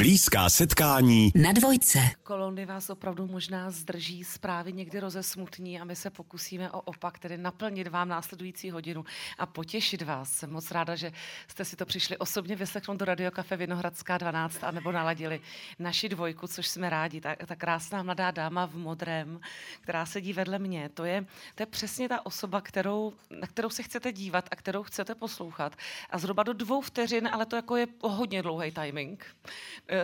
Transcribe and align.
Blízká 0.00 0.50
setkání 0.50 1.32
na 1.34 1.52
dvojce. 1.52 1.98
Kolony 2.22 2.66
vás 2.66 2.90
opravdu 2.90 3.26
možná 3.26 3.70
zdrží, 3.70 4.24
zprávy 4.24 4.72
někdy 4.72 5.00
rozesmutní 5.00 5.80
a 5.80 5.84
my 5.84 5.96
se 5.96 6.10
pokusíme 6.10 6.70
o 6.70 6.80
opak, 6.80 7.18
tedy 7.18 7.38
naplnit 7.38 7.88
vám 7.88 8.08
následující 8.08 8.70
hodinu 8.70 9.04
a 9.38 9.46
potěšit 9.46 10.02
vás. 10.02 10.32
Jsem 10.32 10.52
moc 10.52 10.70
ráda, 10.70 10.96
že 10.96 11.12
jste 11.48 11.64
si 11.64 11.76
to 11.76 11.86
přišli 11.86 12.16
osobně 12.16 12.56
vyslechnout 12.56 12.96
do 12.96 13.04
Radio 13.04 13.30
Kafe 13.30 13.56
Vinohradská 13.56 14.18
12 14.18 14.64
a 14.64 14.70
nebo 14.70 14.92
naladili 14.92 15.40
naši 15.78 16.08
dvojku, 16.08 16.46
což 16.46 16.68
jsme 16.68 16.90
rádi. 16.90 17.20
Ta, 17.20 17.36
ta 17.46 17.56
krásná 17.56 18.02
mladá 18.02 18.30
dáma 18.30 18.66
v 18.66 18.74
modrém, 18.74 19.40
která 19.80 20.06
sedí 20.06 20.32
vedle 20.32 20.58
mě, 20.58 20.88
to 20.88 21.04
je, 21.04 21.26
to 21.54 21.62
je 21.62 21.66
přesně 21.66 22.08
ta 22.08 22.26
osoba, 22.26 22.60
kterou, 22.60 23.12
na 23.40 23.46
kterou 23.46 23.70
se 23.70 23.82
chcete 23.82 24.12
dívat 24.12 24.48
a 24.50 24.56
kterou 24.56 24.82
chcete 24.82 25.14
poslouchat. 25.14 25.76
A 26.10 26.18
zhruba 26.18 26.42
do 26.42 26.52
dvou 26.52 26.80
vteřin, 26.80 27.28
ale 27.32 27.46
to 27.46 27.56
jako 27.56 27.76
je 27.76 27.86
hodně 28.00 28.42
dlouhý 28.42 28.70
timing 28.70 29.26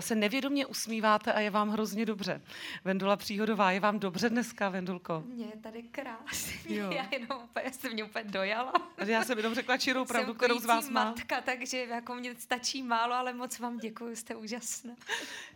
se 0.01 0.15
nevědomě 0.15 0.67
usmíváte 0.67 1.33
a 1.33 1.41
je 1.41 1.51
vám 1.51 1.69
hrozně 1.69 2.07
dobře. 2.07 2.41
Vendula 2.85 3.17
Příhodová, 3.17 3.71
je 3.71 3.81
vám 3.81 3.99
dobře 3.99 4.31
dneska, 4.31 4.69
Vendulko? 4.69 5.23
Mně 5.27 5.45
je 5.45 5.61
tady 5.63 5.83
krásně, 5.83 6.77
jo. 6.77 6.91
já 6.91 7.09
jenom 7.13 7.43
úplně, 7.45 7.73
jsem 7.73 7.93
mě 7.93 8.05
úplně 8.05 8.25
dojala. 8.25 8.73
Já 9.07 9.25
jsem 9.25 9.39
jenom 9.39 9.55
řekla 9.55 9.77
čirou 9.77 10.05
pravdu, 10.05 10.35
kterou 10.35 10.59
z 10.59 10.65
vás 10.65 10.91
má. 10.91 11.05
matka, 11.05 11.41
takže 11.41 11.79
jako 11.79 12.15
mě 12.15 12.35
stačí 12.39 12.83
málo, 12.83 13.15
ale 13.15 13.33
moc 13.33 13.59
vám 13.59 13.79
děkuji, 13.79 14.17
jste 14.17 14.35
úžasné. 14.35 14.97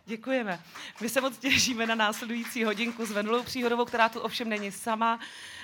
Děkujeme. 0.05 0.61
My 1.01 1.09
se 1.09 1.21
moc 1.21 1.37
těšíme 1.37 1.85
na 1.85 1.95
následující 1.95 2.63
hodinku 2.63 3.05
s 3.05 3.11
Vendulou 3.11 3.43
Příhodovou, 3.43 3.85
která 3.85 4.09
tu 4.09 4.19
ovšem 4.19 4.49
není 4.49 4.71
sama. 4.71 5.19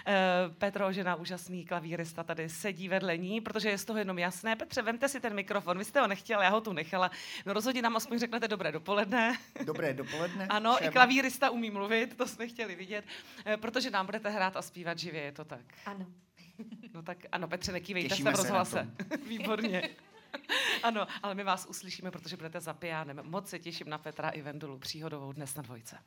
Eh, 0.09 0.49
Petro, 0.57 0.93
žena, 0.93 1.15
úžasný 1.15 1.65
klavírista, 1.65 2.23
tady 2.23 2.49
sedí 2.49 2.89
vedle 2.89 3.17
ní, 3.17 3.41
protože 3.41 3.69
je 3.69 3.77
z 3.77 3.85
toho 3.85 3.99
jenom 3.99 4.19
jasné. 4.19 4.55
Petře, 4.55 4.81
vemte 4.81 5.09
si 5.09 5.19
ten 5.19 5.33
mikrofon, 5.33 5.77
vy 5.77 5.85
jste 5.85 6.01
ho 6.01 6.07
nechtěl, 6.07 6.41
já 6.41 6.49
ho 6.49 6.61
tu 6.61 6.73
nechala. 6.73 7.11
No 7.45 7.53
rozhodně 7.53 7.81
nám 7.81 7.95
aspoň 7.95 8.19
řeknete 8.19 8.47
dobré 8.47 8.71
dopoledne. 8.71 9.37
Dobré 9.63 9.93
dopoledne. 9.93 10.47
ano, 10.49 10.75
všem. 10.75 10.89
i 10.89 10.91
klavírista 10.91 11.49
umí 11.49 11.71
mluvit, 11.71 12.17
to 12.17 12.27
jsme 12.27 12.47
chtěli 12.47 12.75
vidět, 12.75 13.05
eh, 13.45 13.57
protože 13.57 13.89
nám 13.89 14.05
budete 14.05 14.29
hrát 14.29 14.57
a 14.57 14.61
zpívat 14.61 14.99
živě, 14.99 15.21
je 15.21 15.31
to 15.31 15.45
tak? 15.45 15.65
Ano. 15.85 16.05
No 16.93 17.03
tak 17.03 17.17
ano, 17.31 17.47
Petře, 17.47 17.71
nekývejte 17.71 18.15
se 18.15 18.23
v 18.23 18.27
rozhlase. 18.27 18.89
Výborně. 19.27 19.89
ano, 20.83 21.07
ale 21.23 21.35
my 21.35 21.43
vás 21.43 21.65
uslyšíme, 21.69 22.11
protože 22.11 22.37
budete 22.37 22.59
za 22.59 22.73
pijánem. 22.73 23.19
Moc 23.23 23.49
se 23.49 23.59
těším 23.59 23.89
na 23.89 23.97
Petra 23.97 24.29
i 24.29 24.41
Vendulu 24.41 24.79
příhodovou 24.79 25.33
dnes 25.33 25.55
na 25.55 25.61
dvojce. 25.61 25.97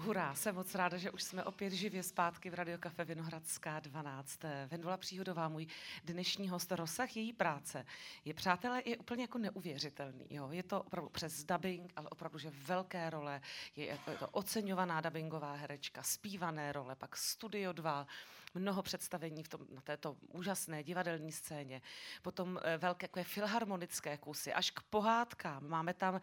Hurá, 0.00 0.34
jsem 0.34 0.54
moc 0.54 0.74
ráda, 0.74 0.96
že 0.96 1.10
už 1.10 1.22
jsme 1.22 1.44
opět 1.44 1.72
živě 1.72 2.02
zpátky 2.02 2.50
v 2.50 2.54
Radiokafe 2.54 3.04
Vinohradská 3.04 3.80
12. 3.80 4.40
Vendula 4.66 4.96
Příhodová, 4.96 5.48
můj 5.48 5.66
dnešní 6.04 6.48
host, 6.48 6.72
rozsah 6.72 7.16
její 7.16 7.32
práce 7.32 7.86
je, 8.24 8.34
přátelé, 8.34 8.82
je 8.84 8.98
úplně 8.98 9.22
jako 9.22 9.38
neuvěřitelný. 9.38 10.26
Jo? 10.30 10.48
Je 10.50 10.62
to 10.62 10.82
opravdu 10.82 11.10
přes 11.10 11.44
dubbing, 11.44 11.92
ale 11.96 12.08
opravdu, 12.08 12.38
že 12.38 12.50
velké 12.50 13.10
role, 13.10 13.40
je, 13.76 13.86
je 13.86 13.98
to 14.18 14.28
oceňovaná 14.28 15.00
dubbingová 15.00 15.54
herečka, 15.54 16.02
zpívané 16.02 16.72
role, 16.72 16.96
pak 16.96 17.16
Studio 17.16 17.72
2, 17.72 18.06
mnoho 18.54 18.82
představení 18.82 19.42
v 19.42 19.48
tom, 19.48 19.60
na 19.74 19.80
této 19.80 20.16
úžasné 20.28 20.84
divadelní 20.84 21.32
scéně, 21.32 21.82
potom 22.22 22.60
eh, 22.62 22.78
velké 22.78 23.04
jako 23.04 23.24
filharmonické 23.24 24.18
kusy, 24.18 24.52
až 24.52 24.70
k 24.70 24.82
pohádkám. 24.82 25.68
Máme 25.68 25.94
tam 25.94 26.20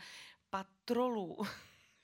patrolu, 0.49 1.37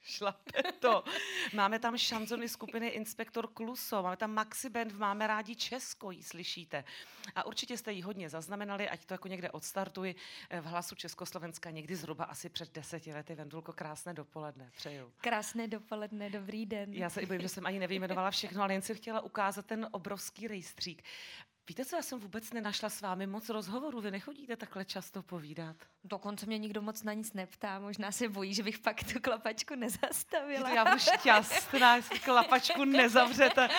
šlape 0.04 0.64
to. 0.80 1.04
Máme 1.54 1.80
tam 1.80 1.98
šanzony 1.98 2.50
skupiny 2.50 2.88
Inspektor 2.88 3.48
Kluso, 3.48 4.04
máme 4.04 4.18
tam 4.18 4.34
Maxi 4.34 4.70
Band, 4.70 4.94
Máme 4.94 5.28
rádi 5.28 5.56
Česko, 5.56 6.12
jí 6.12 6.24
slyšíte. 6.24 6.84
A 7.36 7.46
určitě 7.46 7.78
jste 7.78 7.92
ji 7.92 8.02
hodně 8.02 8.30
zaznamenali, 8.30 8.90
ať 8.90 9.06
to 9.06 9.14
jako 9.14 9.28
někde 9.28 9.52
odstartuji 9.52 10.16
eh, 10.50 10.62
v 10.62 10.66
hlasu 10.66 10.96
Československa 10.96 11.70
někdy 11.70 11.96
zhruba 11.96 12.24
asi 12.24 12.50
před 12.50 12.74
deseti 12.74 13.14
lety. 13.14 13.36
Vendulko, 13.36 13.74
krásné 13.74 14.14
dopoledne, 14.14 14.72
přeju. 14.78 15.12
Krásné 15.18 15.68
dopoledne, 15.68 16.30
dobrý 16.30 16.66
den. 16.66 16.94
Já 16.94 17.10
se 17.10 17.22
i 17.22 17.26
bojím, 17.26 17.42
že 17.42 17.50
jsem 17.50 17.66
ani 17.66 17.80
nevyjmenovala 17.80 18.32
všechno, 18.32 18.64
ale 18.64 18.74
jen 18.74 18.82
si 18.82 18.96
chtěla 18.96 19.22
ukázat 19.22 19.66
ten 19.66 19.88
obrovský 19.92 20.48
rejstřík. 20.48 21.04
Víte 21.68 21.86
co, 21.86 21.96
já 21.96 22.02
jsem 22.02 22.20
vůbec 22.20 22.54
nenašla 22.54 22.90
s 22.90 23.02
vámi 23.02 23.28
moc 23.28 23.50
rozhovorů, 23.50 24.02
vy 24.02 24.12
nechodíte 24.12 24.56
takhle 24.56 24.86
často 24.86 25.24
povídat. 25.24 25.76
Dokonce 26.04 26.46
mě 26.46 26.58
nikdo 26.58 26.82
moc 26.82 27.04
na 27.04 27.14
nic 27.14 27.34
neptá, 27.34 27.80
možná 27.80 28.12
se 28.12 28.30
bojí, 28.30 28.54
že 28.54 28.64
bych 28.64 28.80
pak 28.80 29.04
tu 29.14 29.20
klapačku 29.22 29.76
nezastavila. 29.76 30.70
Já 30.70 30.86
budu 30.86 31.00
šťastná, 31.20 31.96
jestli 31.96 32.20
klapačku 32.20 32.86
nezavřete. 32.86 33.70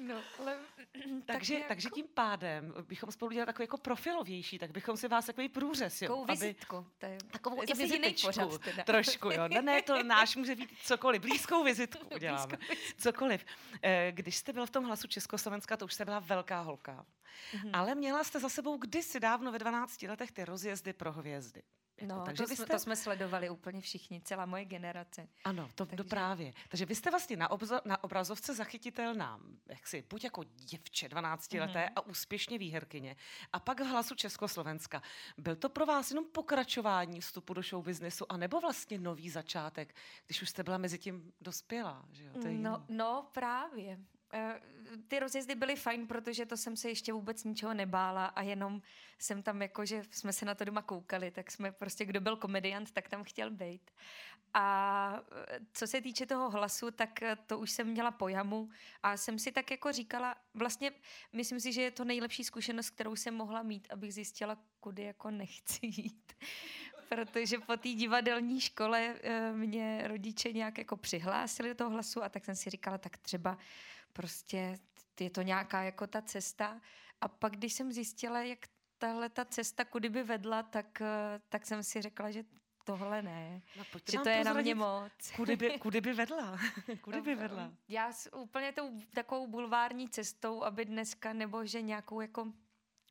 No, 0.00 0.22
ale... 0.38 0.58
takže, 1.26 1.58
tak 1.58 1.68
takže 1.68 1.90
tím 1.90 2.06
pádem 2.14 2.74
bychom 2.88 3.12
spolu 3.12 3.30
dělali 3.30 3.46
takový 3.46 3.64
jako 3.64 3.78
profilovější, 3.78 4.58
tak 4.58 4.70
bychom 4.70 4.96
si 4.96 5.08
vás 5.08 5.26
takový 5.26 5.48
průřez, 5.48 6.02
jo. 6.02 6.08
Takovou 6.08 6.24
vizitku. 6.24 6.86
To 6.98 7.06
je, 7.06 7.18
takovou 7.30 7.62
i 7.62 7.74
vizitečku, 7.74 8.26
pořad, 8.26 8.58
teda. 8.58 8.82
trošku, 8.84 9.30
jo. 9.30 9.48
Ne, 9.48 9.62
ne, 9.62 9.82
to 9.82 10.02
náš 10.02 10.36
může 10.36 10.54
být 10.56 10.70
cokoliv, 10.82 11.22
blízkou 11.22 11.64
vizitku 11.64 12.06
uděláme, 12.14 12.58
cokoliv. 12.96 13.44
Eh, 13.82 14.12
když 14.14 14.36
jste 14.36 14.52
byla 14.52 14.66
v 14.66 14.70
tom 14.70 14.84
hlasu 14.84 15.08
Československa, 15.08 15.76
to 15.76 15.84
už 15.84 15.94
jste 15.94 16.04
byla 16.04 16.18
velká 16.18 16.60
holka, 16.60 17.06
mm-hmm. 17.52 17.70
ale 17.72 17.94
měla 17.94 18.24
jste 18.24 18.40
za 18.40 18.48
sebou 18.48 18.76
kdysi 18.76 19.20
dávno 19.20 19.52
ve 19.52 19.58
12 19.58 20.02
letech 20.02 20.32
ty 20.32 20.44
rozjezdy 20.44 20.92
pro 20.92 21.12
hvězdy. 21.12 21.62
Jako, 22.00 22.14
no, 22.14 22.24
takže 22.24 22.42
to, 22.42 22.46
jsme, 22.46 22.56
jste... 22.56 22.66
to 22.66 22.78
jsme 22.78 22.96
sledovali 22.96 23.50
úplně 23.50 23.80
všichni, 23.80 24.20
celá 24.20 24.46
moje 24.46 24.64
generace. 24.64 25.28
Ano, 25.44 25.68
to, 25.74 25.86
takže... 25.86 26.04
to 26.04 26.08
právě. 26.08 26.52
Takže 26.68 26.86
vy 26.86 26.94
jste 26.94 27.10
vlastně 27.10 27.36
na, 27.36 27.50
obzo, 27.50 27.80
na 27.84 28.04
obrazovce 28.04 28.54
zachytitelná, 28.54 29.40
jak 29.68 29.86
si, 29.86 30.04
buď 30.10 30.24
jako 30.24 30.44
děvče 30.44 31.08
12 31.08 31.52
leté 31.52 31.86
mm-hmm. 31.86 31.92
a 31.96 32.06
úspěšně 32.06 32.58
výherkyně, 32.58 33.16
a 33.52 33.60
pak 33.60 33.80
v 33.80 33.84
hlasu 33.84 34.14
Československa. 34.14 35.02
Byl 35.38 35.56
to 35.56 35.68
pro 35.68 35.86
vás 35.86 36.10
jenom 36.10 36.24
pokračování 36.24 37.20
vstupu 37.20 37.54
do 37.54 37.62
show 37.62 37.84
businessu, 37.84 38.24
anebo 38.28 38.60
vlastně 38.60 38.98
nový 38.98 39.30
začátek, 39.30 39.94
když 40.26 40.42
už 40.42 40.48
jste 40.48 40.62
byla 40.62 40.78
mezi 40.78 40.98
tím 40.98 41.32
dospělá? 41.40 42.04
Že 42.12 42.24
jo? 42.24 42.32
To 42.42 42.48
je 42.48 42.54
no, 42.54 42.84
no, 42.88 43.28
právě. 43.32 43.98
Eh, 44.32 44.60
ty 45.08 45.20
rozjezdy 45.20 45.54
byly 45.54 45.76
fajn, 45.76 46.06
protože 46.06 46.46
to 46.46 46.56
jsem 46.56 46.76
se 46.76 46.88
ještě 46.88 47.12
vůbec 47.12 47.44
ničeho 47.44 47.74
nebála 47.74 48.26
a 48.26 48.42
jenom 48.42 48.82
jsem 49.18 49.42
tam 49.42 49.62
jako, 49.62 49.84
že 49.84 50.02
jsme 50.10 50.32
se 50.32 50.44
na 50.44 50.54
to 50.54 50.64
doma 50.64 50.82
koukali, 50.82 51.30
tak 51.30 51.50
jsme 51.50 51.72
prostě, 51.72 52.04
kdo 52.04 52.20
byl 52.20 52.36
komediant, 52.36 52.90
tak 52.90 53.08
tam 53.08 53.24
chtěl 53.24 53.50
být. 53.50 53.90
A 54.54 55.20
eh, 55.48 55.58
co 55.72 55.86
se 55.86 56.00
týče 56.00 56.26
toho 56.26 56.50
hlasu, 56.50 56.90
tak 56.90 57.22
eh, 57.22 57.36
to 57.46 57.58
už 57.58 57.70
jsem 57.70 57.86
měla 57.86 58.10
po 58.10 58.28
jamu 58.28 58.68
a 59.02 59.16
jsem 59.16 59.38
si 59.38 59.52
tak 59.52 59.70
jako 59.70 59.92
říkala, 59.92 60.34
vlastně 60.54 60.92
myslím 61.32 61.60
si, 61.60 61.72
že 61.72 61.82
je 61.82 61.90
to 61.90 62.04
nejlepší 62.04 62.44
zkušenost, 62.44 62.90
kterou 62.90 63.16
jsem 63.16 63.34
mohla 63.34 63.62
mít, 63.62 63.88
abych 63.90 64.14
zjistila, 64.14 64.58
kudy 64.80 65.02
jako 65.02 65.30
nechci 65.30 65.78
jít 65.82 66.32
protože 67.08 67.58
po 67.58 67.76
té 67.76 67.88
divadelní 67.88 68.60
škole 68.60 69.14
mě 69.52 70.08
rodiče 70.08 70.52
nějak 70.52 70.78
jako 70.78 70.96
přihlásili 70.96 71.68
do 71.68 71.74
toho 71.74 71.90
hlasu 71.90 72.22
a 72.22 72.28
tak 72.28 72.44
jsem 72.44 72.56
si 72.56 72.70
říkala, 72.70 72.98
tak 72.98 73.18
třeba 73.18 73.58
prostě 74.12 74.78
je 75.20 75.30
to 75.30 75.42
nějaká 75.42 75.82
jako 75.82 76.06
ta 76.06 76.22
cesta. 76.22 76.80
A 77.20 77.28
pak, 77.28 77.52
když 77.52 77.72
jsem 77.72 77.92
zjistila, 77.92 78.42
jak 78.42 78.58
tahle 78.98 79.28
ta 79.28 79.44
cesta 79.44 79.84
kudy 79.84 80.08
by 80.08 80.22
vedla, 80.22 80.62
tak, 80.62 81.00
eh, 81.00 81.40
tak 81.48 81.66
jsem 81.66 81.82
si 81.82 82.02
řekla, 82.02 82.30
že 82.30 82.44
tohle 82.84 83.22
ne. 83.22 83.62
No, 83.78 83.84
že 84.10 84.18
to 84.18 84.28
je 84.28 84.44
na 84.44 84.52
mě 84.52 84.74
moc. 84.74 85.12
Kudy 85.36 85.56
by, 85.56 85.78
kudy 85.78 86.00
by 86.00 86.12
vedla? 86.12 86.58
kudy 87.00 87.20
by 87.20 87.34
vedla? 87.34 87.72
Já 87.88 88.12
s 88.12 88.34
úplně 88.36 88.72
tou 88.72 89.00
takovou 89.14 89.46
bulvární 89.46 90.08
cestou, 90.08 90.64
aby 90.64 90.84
dneska, 90.84 91.32
nebo 91.32 91.66
že 91.66 91.82
nějakou 91.82 92.20
jako 92.20 92.52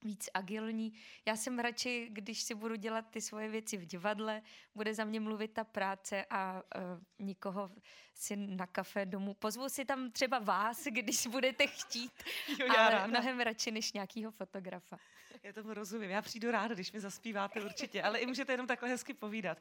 víc 0.04 0.30
agilní. 0.34 0.94
Já 1.26 1.36
jsem 1.36 1.60
radši, 1.60 2.08
když 2.12 2.42
si 2.42 2.56
budu 2.56 2.76
dělat 2.76 3.06
ty 3.10 3.22
svoje 3.22 3.50
věci 3.50 3.78
v 3.78 3.86
divadle, 3.86 4.42
bude 4.76 4.94
za 4.94 5.04
mě 5.04 5.20
mluvit 5.20 5.54
ta 5.54 5.64
práce 5.64 6.26
a 6.30 6.54
uh, 6.54 7.26
nikoho 7.26 7.72
si 8.14 8.36
na 8.36 8.68
kafe 8.68 9.06
domů. 9.06 9.34
Pozvu 9.34 9.70
si 9.70 9.86
tam 9.86 10.12
třeba 10.12 10.40
vás, 10.40 10.84
když 10.92 11.28
budete 11.28 11.68
chtít, 11.68 12.12
jo, 12.60 12.66
já 12.68 12.74
ale 12.74 12.92
ráda. 12.92 13.08
mnohem 13.08 13.40
radši 13.40 13.72
než 13.72 13.94
nějakýho 13.94 14.32
fotografa. 14.32 14.98
Já 15.44 15.54
tomu 15.54 15.74
rozumím. 15.74 16.10
Já 16.10 16.22
přijdu 16.22 16.52
ráda, 16.52 16.76
když 16.76 16.92
mi 16.92 17.00
zaspíváte 17.00 17.62
určitě, 17.62 18.04
ale 18.04 18.20
i 18.20 18.26
můžete 18.26 18.54
jenom 18.54 18.68
takhle 18.68 18.90
hezky 18.90 19.14
povídat. 19.14 19.58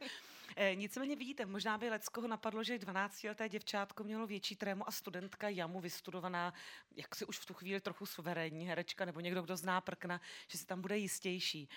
E, 0.57 0.75
nicméně 0.75 1.17
vidíte, 1.17 1.47
možná 1.47 1.79
by 1.79 1.91
Leckoho 1.91 2.29
napadlo, 2.29 2.65
že 2.65 2.79
12-leté 2.79 3.49
děvčátko 3.49 4.05
mělo 4.05 4.27
větší 4.27 4.57
trému 4.57 4.89
a 4.89 4.91
studentka 4.91 5.49
Jamu 5.49 5.81
vystudovaná, 5.81 6.55
jak 6.97 7.15
si 7.15 7.25
už 7.25 7.39
v 7.39 7.47
tu 7.47 7.55
chvíli 7.55 7.81
trochu 7.81 8.07
suverénní 8.07 8.67
herečka 8.67 9.05
nebo 9.05 9.21
někdo, 9.21 9.43
kdo 9.43 9.57
zná 9.57 9.81
prkna, 9.81 10.21
že 10.49 10.59
si 10.59 10.67
tam 10.67 10.81
bude 10.81 10.97
jistější. 10.99 11.69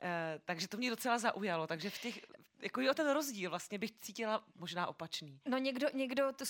Eh, 0.00 0.40
takže 0.44 0.68
to 0.68 0.76
mě 0.76 0.90
docela 0.90 1.18
zaujalo. 1.18 1.66
Takže 1.66 1.90
v 1.90 1.98
těch, 1.98 2.20
jako 2.62 2.80
jo, 2.80 2.94
ten 2.94 3.10
rozdíl 3.10 3.50
vlastně 3.50 3.78
bych 3.78 3.92
cítila 3.92 4.44
možná 4.56 4.86
opačný. 4.86 5.40
No 5.48 5.58
někdo, 5.58 5.88
někdo 5.94 6.32
tu 6.32 6.44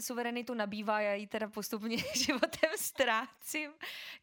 suverenitu 0.00 0.54
nabývá, 0.54 1.00
já 1.00 1.14
ji 1.14 1.26
teda 1.26 1.48
postupně 1.48 1.96
životem 2.14 2.70
ztrácím. 2.76 3.70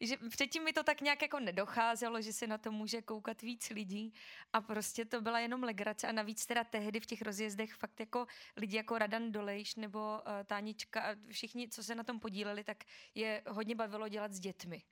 Že 0.00 0.16
předtím 0.30 0.64
mi 0.64 0.72
to 0.72 0.82
tak 0.82 1.00
nějak 1.00 1.22
jako 1.22 1.40
nedocházelo, 1.40 2.20
že 2.20 2.32
se 2.32 2.46
na 2.46 2.58
to 2.58 2.72
může 2.72 3.02
koukat 3.02 3.42
víc 3.42 3.70
lidí 3.70 4.14
a 4.52 4.60
prostě 4.60 5.04
to 5.04 5.20
byla 5.20 5.40
jenom 5.40 5.62
legrace 5.62 6.08
a 6.08 6.12
navíc 6.12 6.46
teda 6.46 6.64
tehdy 6.64 7.00
v 7.00 7.06
těch 7.06 7.22
rozjezdech 7.22 7.74
fakt 7.74 8.00
jako 8.00 8.26
lidi 8.56 8.76
jako 8.76 8.98
Radan 8.98 9.32
Dolejš 9.32 9.74
nebo 9.74 9.98
uh, 9.98 10.32
Tánička 10.46 11.00
a 11.00 11.16
všichni, 11.30 11.68
co 11.68 11.82
se 11.82 11.94
na 11.94 12.04
tom 12.04 12.20
podíleli, 12.20 12.64
tak 12.64 12.84
je 13.14 13.42
hodně 13.46 13.74
bavilo 13.74 14.08
dělat 14.08 14.32
s 14.32 14.40
dětmi 14.40 14.82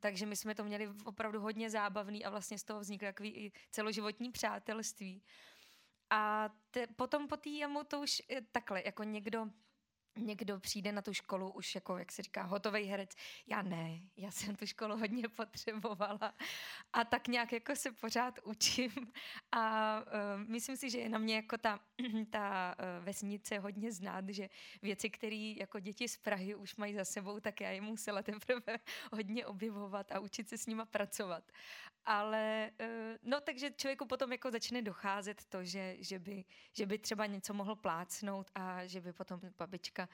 Takže 0.00 0.26
my 0.26 0.36
jsme 0.36 0.54
to 0.54 0.64
měli 0.64 0.88
opravdu 1.04 1.40
hodně 1.40 1.70
zábavný 1.70 2.24
a 2.24 2.30
vlastně 2.30 2.58
z 2.58 2.64
toho 2.64 2.80
vzniklo 2.80 3.08
takový 3.08 3.30
i 3.30 3.52
celoživotní 3.70 4.32
přátelství. 4.32 5.22
A 6.10 6.50
te, 6.70 6.86
potom 6.86 7.28
po 7.28 7.36
té 7.36 7.50
jamu 7.50 7.84
to 7.84 8.00
už 8.00 8.22
takhle, 8.52 8.82
jako 8.86 9.02
někdo 9.02 9.46
někdo 10.16 10.60
přijde 10.60 10.92
na 10.92 11.02
tu 11.02 11.14
školu 11.14 11.50
už 11.50 11.74
jako, 11.74 11.98
jak 11.98 12.12
se 12.12 12.22
říká, 12.22 12.42
hotový 12.42 12.84
herec. 12.84 13.10
Já 13.46 13.62
ne, 13.62 14.00
já 14.16 14.30
jsem 14.30 14.56
tu 14.56 14.66
školu 14.66 14.96
hodně 14.96 15.28
potřebovala 15.36 16.34
a 16.92 17.04
tak 17.04 17.28
nějak 17.28 17.52
jako 17.52 17.76
se 17.76 17.92
pořád 17.92 18.38
učím 18.44 18.92
a 19.52 19.96
uh, 20.00 20.04
myslím 20.48 20.76
si, 20.76 20.90
že 20.90 20.98
je 20.98 21.08
na 21.08 21.18
mě 21.18 21.36
jako 21.36 21.58
ta, 21.58 21.80
ta 22.30 22.76
uh, 22.78 23.04
vesnice 23.04 23.58
hodně 23.58 23.92
znát, 23.92 24.28
že 24.28 24.48
věci, 24.82 25.10
které 25.10 25.54
jako 25.58 25.80
děti 25.80 26.08
z 26.08 26.16
Prahy 26.16 26.54
už 26.54 26.76
mají 26.76 26.94
za 26.94 27.04
sebou, 27.04 27.40
tak 27.40 27.60
já 27.60 27.70
je 27.70 27.80
musela 27.80 28.22
teprve 28.22 28.78
hodně 29.12 29.46
objevovat 29.46 30.12
a 30.12 30.20
učit 30.20 30.48
se 30.48 30.58
s 30.58 30.66
nima 30.66 30.84
pracovat. 30.84 31.52
Ale 32.04 32.70
uh, 32.80 32.86
no, 33.22 33.40
takže 33.40 33.70
člověku 33.70 34.06
potom 34.06 34.32
jako 34.32 34.50
začne 34.50 34.82
docházet 34.82 35.44
to, 35.44 35.64
že, 35.64 35.96
že, 35.98 36.18
by, 36.18 36.44
že 36.72 36.86
by 36.86 36.98
třeba 36.98 37.26
něco 37.26 37.54
mohl 37.54 37.76
plácnout 37.76 38.50
a 38.54 38.86
že 38.86 39.00
by 39.00 39.12
potom 39.12 39.40
babička 39.58 40.08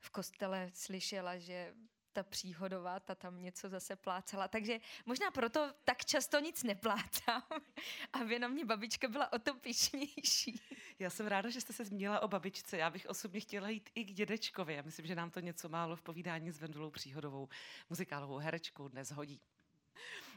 v 0.00 0.10
kostele 0.10 0.70
slyšela, 0.74 1.38
že 1.38 1.74
ta 2.16 2.22
příhodová, 2.22 3.00
ta 3.00 3.14
tam 3.14 3.42
něco 3.42 3.68
zase 3.68 3.96
plácala. 3.96 4.48
Takže 4.48 4.80
možná 5.06 5.30
proto 5.30 5.72
tak 5.84 6.04
často 6.04 6.40
nic 6.40 6.62
neplácám, 6.62 7.42
aby 8.12 8.38
na 8.38 8.48
mě 8.48 8.64
babička 8.64 9.08
byla 9.08 9.32
o 9.32 9.38
to 9.38 9.54
pišnější. 9.54 10.60
Já 10.98 11.10
jsem 11.10 11.26
ráda, 11.26 11.50
že 11.50 11.60
jste 11.60 11.72
se 11.72 11.84
zmínila 11.84 12.20
o 12.20 12.28
babičce. 12.28 12.76
Já 12.76 12.90
bych 12.90 13.06
osobně 13.06 13.40
chtěla 13.40 13.68
jít 13.68 13.90
i 13.94 14.04
k 14.04 14.12
dědečkovi. 14.12 14.74
Já 14.74 14.82
myslím, 14.82 15.06
že 15.06 15.14
nám 15.14 15.30
to 15.30 15.40
něco 15.40 15.68
málo 15.68 15.96
v 15.96 16.02
povídání 16.02 16.50
s 16.50 16.60
Vendulou 16.60 16.90
Příhodovou, 16.90 17.48
muzikálovou 17.90 18.36
herečkou, 18.36 18.88
dnes 18.88 19.10
hodí. 19.10 19.40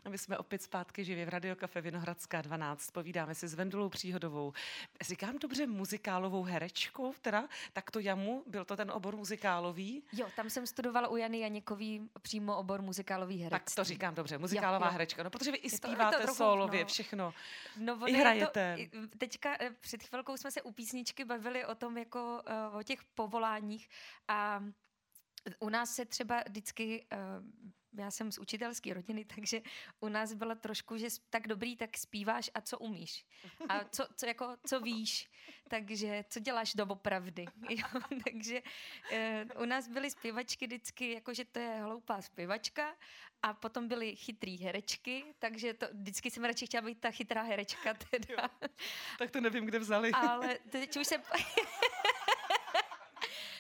A 0.06 0.10
my 0.10 0.18
jsme 0.18 0.38
opět 0.38 0.62
zpátky 0.62 1.06
živě 1.06 1.26
v 1.26 1.30
Radiokafe 1.30 1.82
Vinohradská 1.82 2.42
12. 2.42 2.92
Povídáme 2.92 3.36
si 3.36 3.48
s 3.48 3.54
Vendulou 3.54 3.90
Příhodovou. 3.90 4.54
Říkám 5.02 5.38
dobře 5.40 5.68
muzikálovou 5.68 6.44
herečkou, 6.44 7.14
teda? 7.22 7.48
Tak 7.74 7.92
to 7.92 8.00
jamu, 8.00 8.44
byl 8.48 8.66
to 8.66 8.78
ten 8.78 8.92
obor 8.92 9.16
muzikálový? 9.16 10.04
Jo, 10.14 10.28
tam 10.36 10.50
jsem 10.50 10.68
studovala 10.68 11.08
u 11.08 11.16
Jany 11.16 11.40
Janěkový 11.40 12.10
přímo 12.22 12.58
obor 12.58 12.82
muzikálový 12.82 13.38
herec. 13.38 13.64
Tak 13.64 13.76
to 13.76 13.84
říkám 13.84 14.16
dobře, 14.16 14.38
muzikálová 14.38 14.86
jo, 14.86 14.90
jo. 14.90 14.92
herečka. 14.92 15.24
No, 15.24 15.30
protože 15.30 15.52
vy 15.52 15.58
i 15.58 15.70
zpíváte 15.70 16.28
solově, 16.28 16.82
no. 16.82 16.88
všechno. 16.88 17.34
No, 17.78 18.10
I 18.10 18.14
hrajete. 18.14 18.78
To, 18.92 19.18
teďka 19.18 19.58
eh, 19.60 19.70
před 19.80 20.04
chvilkou 20.04 20.38
jsme 20.38 20.52
se 20.52 20.62
u 20.62 20.72
písničky 20.72 21.26
bavili 21.26 21.66
o 21.66 21.76
tom, 21.76 21.98
jako 21.98 22.42
uh, 22.72 22.78
o 22.78 22.84
těch 22.84 23.04
povoláních 23.04 23.90
a 24.28 24.64
u 25.60 25.70
nás 25.70 25.96
se 25.96 26.06
třeba 26.06 26.44
vždycky 26.48 27.06
uh, 27.14 27.70
já 27.98 28.12
jsem 28.12 28.32
z 28.32 28.38
učitelské 28.38 28.94
rodiny, 28.94 29.26
takže 29.36 29.62
u 30.00 30.08
nás 30.08 30.34
byla 30.34 30.56
trošku, 30.56 30.98
že 30.98 31.08
tak 31.30 31.48
dobrý, 31.48 31.76
tak 31.76 31.98
zpíváš 31.98 32.52
a 32.54 32.62
co 32.62 32.78
umíš. 32.80 33.26
A 33.70 33.84
co, 33.84 34.08
co, 34.16 34.26
jako, 34.26 34.56
co 34.68 34.80
víš. 34.80 35.30
Takže 35.68 36.26
co 36.30 36.40
děláš 36.40 36.74
doopravdy. 36.74 37.46
Jo, 37.70 38.02
takže 38.24 38.62
e, 39.12 39.46
u 39.62 39.66
nás 39.66 39.88
byly 39.88 40.12
zpěvačky 40.12 40.68
vždycky, 40.68 41.12
jako 41.12 41.34
že 41.34 41.46
to 41.46 41.60
je 41.60 41.82
hloupá 41.82 42.22
zpěvačka 42.22 42.96
a 43.44 43.54
potom 43.54 43.88
byly 43.88 44.16
chytrý 44.16 44.58
herečky, 44.58 45.24
takže 45.40 45.74
to, 45.74 45.88
vždycky 45.94 46.32
jsem 46.32 46.44
radši 46.44 46.66
chtěla 46.66 46.82
být 46.82 47.00
ta 47.00 47.12
chytrá 47.12 47.42
herečka. 47.42 47.94
Teda. 47.94 48.50
Jo, 48.62 48.70
tak 49.20 49.32
to 49.32 49.42
nevím, 49.42 49.66
kde 49.66 49.80
vzali. 49.80 50.12
Ale 50.12 50.60
teď 50.70 50.98
už 50.98 51.08
se 51.08 51.16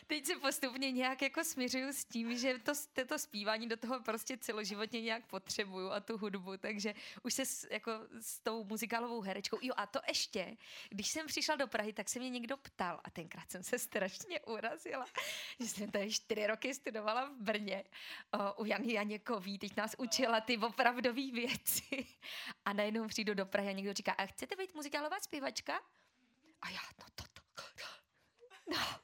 teď 0.09 0.25
se 0.25 0.35
postupně 0.35 0.91
nějak 0.91 1.21
jako 1.21 1.43
směřuju 1.43 1.87
s 1.87 2.05
tím, 2.05 2.37
že 2.37 2.59
to, 2.59 2.71
to 3.07 3.19
zpívání 3.19 3.69
do 3.69 3.77
toho 3.77 3.99
prostě 3.99 4.37
celoživotně 4.37 5.01
nějak 5.01 5.25
potřebuju 5.25 5.91
a 5.91 5.99
tu 5.99 6.17
hudbu, 6.17 6.57
takže 6.57 6.93
už 7.23 7.33
se 7.33 7.45
s, 7.45 7.67
jako 7.71 7.91
s 8.19 8.39
tou 8.39 8.63
muzikálovou 8.63 9.21
herečkou. 9.21 9.57
Jo 9.61 9.73
a 9.77 9.85
to 9.85 9.99
ještě, 10.07 10.57
když 10.89 11.07
jsem 11.07 11.27
přišla 11.27 11.55
do 11.55 11.67
Prahy, 11.67 11.93
tak 11.93 12.09
se 12.09 12.19
mě 12.19 12.29
někdo 12.29 12.57
ptal 12.57 12.99
a 13.03 13.09
tenkrát 13.09 13.51
jsem 13.51 13.63
se 13.63 13.79
strašně 13.79 14.39
urazila, 14.39 15.05
že 15.59 15.67
jsem 15.67 15.91
tady 15.91 16.11
čtyři 16.11 16.47
roky 16.47 16.73
studovala 16.73 17.25
v 17.25 17.41
Brně 17.41 17.83
o, 18.33 18.53
u 18.61 18.65
Jany 18.65 18.93
Janěkový, 18.93 19.59
teď 19.59 19.77
nás 19.77 19.95
učila 19.97 20.41
ty 20.41 20.57
opravdové 20.57 21.31
věci 21.31 22.07
a 22.65 22.73
najednou 22.73 23.07
přijdu 23.07 23.33
do 23.33 23.45
Prahy 23.45 23.69
a 23.69 23.71
někdo 23.71 23.93
říká, 23.93 24.11
a 24.11 24.25
chcete 24.25 24.55
být 24.55 24.75
muzikálová 24.75 25.19
zpěvačka? 25.19 25.79
A 26.61 26.69
já, 26.69 26.81
no 26.99 27.05
to, 27.15 27.23
to, 27.23 27.41
to 27.53 27.83
no, 28.69 28.99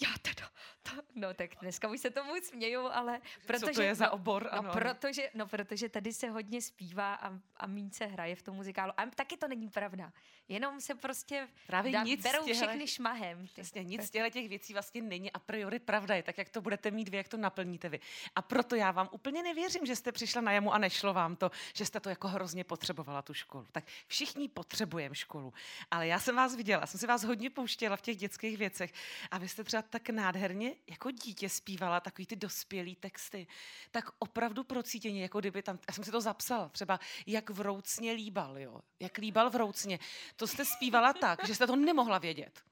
já 0.00 0.08
teda, 0.22 0.50
to, 0.82 0.90
no 1.16 1.34
tak 1.34 1.50
dneska 1.60 1.88
už 1.88 2.00
se 2.00 2.10
tomu 2.10 2.32
směju, 2.42 2.80
ale 2.92 3.20
protože... 3.46 3.66
Co 3.66 3.72
to 3.72 3.82
je 3.82 3.94
za 3.94 4.10
obor? 4.10 4.48
No, 4.52 4.58
ano. 4.58 4.72
Protože, 4.72 5.30
no 5.34 5.46
protože 5.46 5.88
tady 5.88 6.12
se 6.12 6.28
hodně 6.28 6.62
zpívá 6.62 7.14
a, 7.14 7.38
a 7.56 7.66
míň 7.66 7.90
se 7.90 8.06
hraje 8.06 8.36
v 8.36 8.42
tom 8.42 8.56
muzikálu. 8.56 8.92
A 8.96 9.06
taky 9.06 9.36
to 9.36 9.48
není 9.48 9.68
pravda. 9.68 10.12
Jenom 10.48 10.80
se 10.80 10.94
prostě 10.94 11.48
Právě 11.66 11.92
dá, 11.92 12.02
nic 12.02 12.22
berou 12.22 12.44
těhle, 12.44 12.66
všechny 12.66 12.86
šmahem. 12.86 13.46
Přesně, 13.46 13.84
nic 13.84 14.02
z 14.02 14.10
těch 14.10 14.48
věcí 14.48 14.72
vlastně 14.72 15.02
není 15.02 15.32
a 15.32 15.38
priori 15.38 15.78
pravda 15.78 16.14
je, 16.14 16.22
tak 16.22 16.38
jak 16.38 16.48
to 16.48 16.60
budete 16.60 16.90
mít 16.90 17.08
vy, 17.08 17.16
jak 17.16 17.28
to 17.28 17.36
naplníte 17.36 17.88
vy. 17.88 18.00
A 18.34 18.42
proto 18.42 18.74
já 18.76 18.90
vám 18.90 19.08
úplně 19.12 19.42
nevěřím, 19.42 19.86
že 19.86 19.96
jste 19.96 20.12
přišla 20.12 20.40
na 20.40 20.52
jamu 20.52 20.74
a 20.74 20.78
nešlo 20.78 21.14
vám 21.14 21.36
to, 21.36 21.50
že 21.74 21.86
jste 21.86 22.00
to 22.00 22.08
jako 22.08 22.28
hrozně 22.28 22.64
potřebovala 22.64 23.22
tu 23.22 23.34
školu. 23.34 23.66
Tak 23.72 23.84
všichni 24.06 24.48
potřebujeme 24.48 25.14
školu. 25.14 25.52
Ale 25.90 26.06
já 26.06 26.20
jsem 26.20 26.36
vás 26.36 26.56
viděla, 26.56 26.86
jsem 26.86 27.00
si 27.00 27.06
vás 27.06 27.24
hodně 27.24 27.50
pouštěla 27.50 27.96
v 27.96 28.00
těch 28.00 28.16
dětských 28.16 28.58
věcech 28.58 28.92
a 29.30 29.38
vy 29.38 29.48
jste 29.48 29.64
třeba 29.64 29.82
tak 29.82 30.10
nádherně 30.10 30.74
jako 30.86 31.05
dítě 31.10 31.48
zpívala 31.48 32.00
takový 32.00 32.26
ty 32.26 32.36
dospělý 32.36 32.96
texty, 32.96 33.46
tak 33.90 34.04
opravdu 34.18 34.64
procítěně, 34.64 35.22
jako 35.22 35.40
kdyby 35.40 35.62
tam, 35.62 35.78
já 35.88 35.94
jsem 35.94 36.04
si 36.04 36.10
to 36.10 36.20
zapsala, 36.20 36.68
třeba 36.68 37.00
jak 37.26 37.50
vroucně 37.50 38.12
líbal, 38.12 38.58
jo, 38.58 38.80
jak 39.00 39.18
líbal 39.18 39.50
vroucně. 39.50 39.98
To 40.36 40.46
jste 40.46 40.64
zpívala 40.64 41.12
tak, 41.12 41.46
že 41.46 41.54
jste 41.54 41.66
to 41.66 41.76
nemohla 41.76 42.18
vědět. 42.18 42.62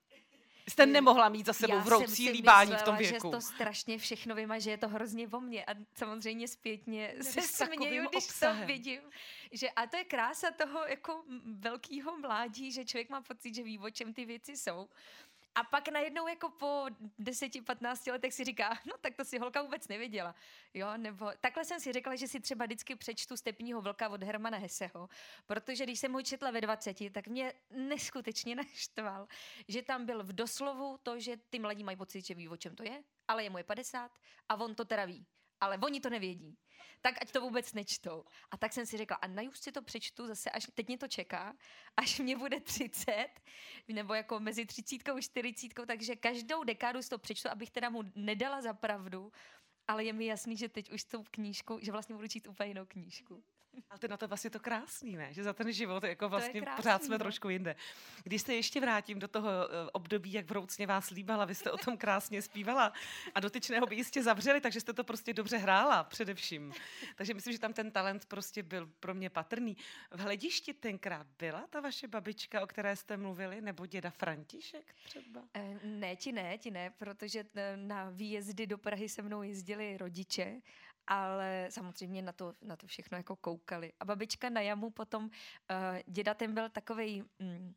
Jste 0.68 0.86
nemohla 0.86 1.28
mít 1.28 1.46
za 1.46 1.52
sebou 1.52 1.80
vroucí 1.80 2.30
líbání 2.30 2.70
myslela, 2.70 2.82
v 2.82 2.84
tom 2.84 2.96
věku. 2.96 3.28
že 3.28 3.30
to 3.30 3.40
strašně 3.40 3.98
všechno 3.98 4.34
vím 4.34 4.52
a 4.52 4.58
že 4.58 4.70
je 4.70 4.78
to 4.78 4.88
hrozně 4.88 5.28
o 5.28 5.40
mně. 5.40 5.64
A 5.64 5.74
samozřejmě 5.94 6.48
zpětně 6.48 7.14
se 7.20 7.42
směju, 7.42 8.08
když 8.10 8.24
obsahem. 8.24 8.60
to 8.60 8.66
vidím. 8.66 9.00
Že, 9.52 9.70
a 9.70 9.86
to 9.86 9.96
je 9.96 10.04
krása 10.04 10.50
toho 10.50 10.84
jako 10.86 11.24
velkého 11.44 12.18
mládí, 12.18 12.72
že 12.72 12.84
člověk 12.84 13.10
má 13.10 13.20
pocit, 13.20 13.54
že 13.54 13.62
ví, 13.62 13.78
o 13.78 13.90
čem 13.90 14.14
ty 14.14 14.24
věci 14.24 14.56
jsou. 14.56 14.88
A 15.54 15.64
pak 15.64 15.88
najednou 15.88 16.28
jako 16.28 16.50
po 16.50 16.86
10-15 17.20 18.12
letech 18.12 18.34
si 18.34 18.44
říká, 18.44 18.78
no 18.86 18.92
tak 19.00 19.14
to 19.14 19.24
si 19.24 19.38
holka 19.38 19.62
vůbec 19.62 19.88
nevěděla. 19.88 20.34
Jo, 20.74 20.96
nebo 20.96 21.30
takhle 21.40 21.64
jsem 21.64 21.80
si 21.80 21.92
řekla, 21.92 22.16
že 22.16 22.28
si 22.28 22.40
třeba 22.40 22.64
vždycky 22.64 22.96
přečtu 22.96 23.36
Stepního 23.36 23.82
vlka 23.82 24.08
od 24.08 24.22
Hermana 24.22 24.58
Heseho, 24.58 25.08
protože 25.46 25.84
když 25.84 26.00
jsem 26.00 26.12
ho 26.12 26.22
četla 26.22 26.50
ve 26.50 26.60
20, 26.60 27.12
tak 27.12 27.26
mě 27.26 27.52
neskutečně 27.70 28.54
naštval, 28.64 29.28
že 29.68 29.82
tam 29.82 30.06
byl 30.06 30.24
v 30.24 30.32
doslovu 30.32 30.98
to, 31.02 31.20
že 31.20 31.36
ty 31.36 31.58
mladí 31.58 31.84
mají 31.84 31.96
pocit, 31.96 32.26
že 32.26 32.34
ví, 32.34 32.48
o 32.48 32.56
čem 32.56 32.76
to 32.76 32.82
je, 32.82 33.02
ale 33.28 33.44
je 33.44 33.50
mu 33.50 33.58
je 33.58 33.64
50 33.64 34.10
a 34.48 34.56
on 34.56 34.74
to 34.74 34.84
teda 34.84 35.04
ví 35.04 35.26
ale 35.64 35.78
oni 35.78 36.00
to 36.00 36.10
nevědí. 36.10 36.58
Tak 37.00 37.14
ať 37.22 37.32
to 37.32 37.40
vůbec 37.40 37.72
nečtou. 37.72 38.24
A 38.50 38.56
tak 38.56 38.72
jsem 38.72 38.86
si 38.86 38.96
řekla, 38.96 39.16
a 39.16 39.26
najuž 39.26 39.58
si 39.58 39.72
to 39.72 39.82
přečtu 39.82 40.26
zase, 40.26 40.50
až 40.50 40.66
teď 40.74 40.86
mě 40.86 40.98
to 40.98 41.08
čeká, 41.08 41.56
až 41.96 42.18
mě 42.18 42.36
bude 42.36 42.60
30, 42.60 43.28
nebo 43.88 44.14
jako 44.14 44.40
mezi 44.40 44.66
30 44.66 45.08
a 45.08 45.20
40, 45.20 45.68
takže 45.86 46.16
každou 46.16 46.64
dekádu 46.64 47.02
si 47.02 47.08
to 47.08 47.18
přečtu, 47.18 47.48
abych 47.48 47.70
teda 47.70 47.90
mu 47.90 48.02
nedala 48.14 48.62
za 48.62 48.72
pravdu, 48.72 49.32
ale 49.88 50.04
je 50.04 50.12
mi 50.12 50.26
jasný, 50.26 50.56
že 50.56 50.68
teď 50.68 50.92
už 50.92 51.02
s 51.02 51.04
tou 51.04 51.22
knížkou, 51.30 51.78
že 51.82 51.92
vlastně 51.92 52.14
budu 52.14 52.28
číst 52.28 52.46
úplně 52.46 52.68
jinou 52.68 52.86
knížku. 52.86 53.44
Ale 53.90 53.98
ty 53.98 54.08
na 54.08 54.16
to 54.16 54.28
vlastně 54.28 54.50
to 54.50 54.60
krásný, 54.60 55.16
ne? 55.16 55.32
Že 55.32 55.42
za 55.42 55.52
ten 55.52 55.72
život 55.72 56.04
jako 56.04 56.28
vlastně 56.28 56.60
krásný, 56.60 56.76
pořád 56.76 57.04
jsme 57.04 57.14
ne? 57.14 57.18
No. 57.18 57.24
trošku 57.24 57.48
jinde. 57.48 57.76
Když 58.24 58.42
se 58.42 58.54
ještě 58.54 58.80
vrátím 58.80 59.18
do 59.18 59.28
toho 59.28 59.50
eh, 59.50 59.90
období, 59.92 60.32
jak 60.32 60.48
vroucně 60.48 60.86
vás 60.86 61.10
líbala, 61.10 61.44
vy 61.44 61.54
jste 61.54 61.70
o 61.70 61.76
tom 61.76 61.96
krásně 61.96 62.42
zpívala 62.42 62.92
a 63.34 63.40
dotyčného 63.40 63.86
by 63.86 63.96
jistě 63.96 64.22
zavřeli, 64.22 64.60
takže 64.60 64.80
jste 64.80 64.92
to 64.92 65.04
prostě 65.04 65.34
dobře 65.34 65.56
hrála 65.56 66.04
především. 66.04 66.72
Takže 67.16 67.34
myslím, 67.34 67.52
že 67.52 67.58
tam 67.58 67.72
ten 67.72 67.90
talent 67.90 68.24
prostě 68.26 68.62
byl 68.62 68.86
pro 69.00 69.14
mě 69.14 69.30
patrný. 69.30 69.76
V 70.10 70.20
hledišti 70.20 70.74
tenkrát 70.74 71.26
byla 71.38 71.66
ta 71.70 71.80
vaše 71.80 72.08
babička, 72.08 72.62
o 72.62 72.66
které 72.66 72.96
jste 72.96 73.16
mluvili, 73.16 73.60
nebo 73.60 73.86
děda 73.86 74.10
František 74.10 74.94
třeba? 75.04 75.42
E, 75.54 75.78
ne, 75.84 76.16
ti 76.16 76.32
ne, 76.32 76.58
ti 76.58 76.70
ne, 76.70 76.90
protože 76.90 77.44
eh, 77.54 77.76
na 77.76 78.10
výjezdy 78.10 78.66
do 78.66 78.78
Prahy 78.78 79.08
se 79.08 79.22
mnou 79.22 79.42
jezdili 79.42 79.96
rodiče 79.96 80.60
ale 81.06 81.66
samozřejmě 81.70 82.22
na 82.22 82.32
to, 82.32 82.54
na 82.62 82.76
to 82.76 82.86
všechno 82.86 83.16
jako 83.16 83.36
koukali. 83.36 83.92
A 84.00 84.04
babička 84.04 84.48
na 84.48 84.60
jamu 84.60 84.90
potom, 84.90 85.24
uh, 85.24 85.30
děda 86.06 86.34
ten 86.34 86.54
byl 86.54 86.68
takový 86.68 87.22
um, 87.22 87.74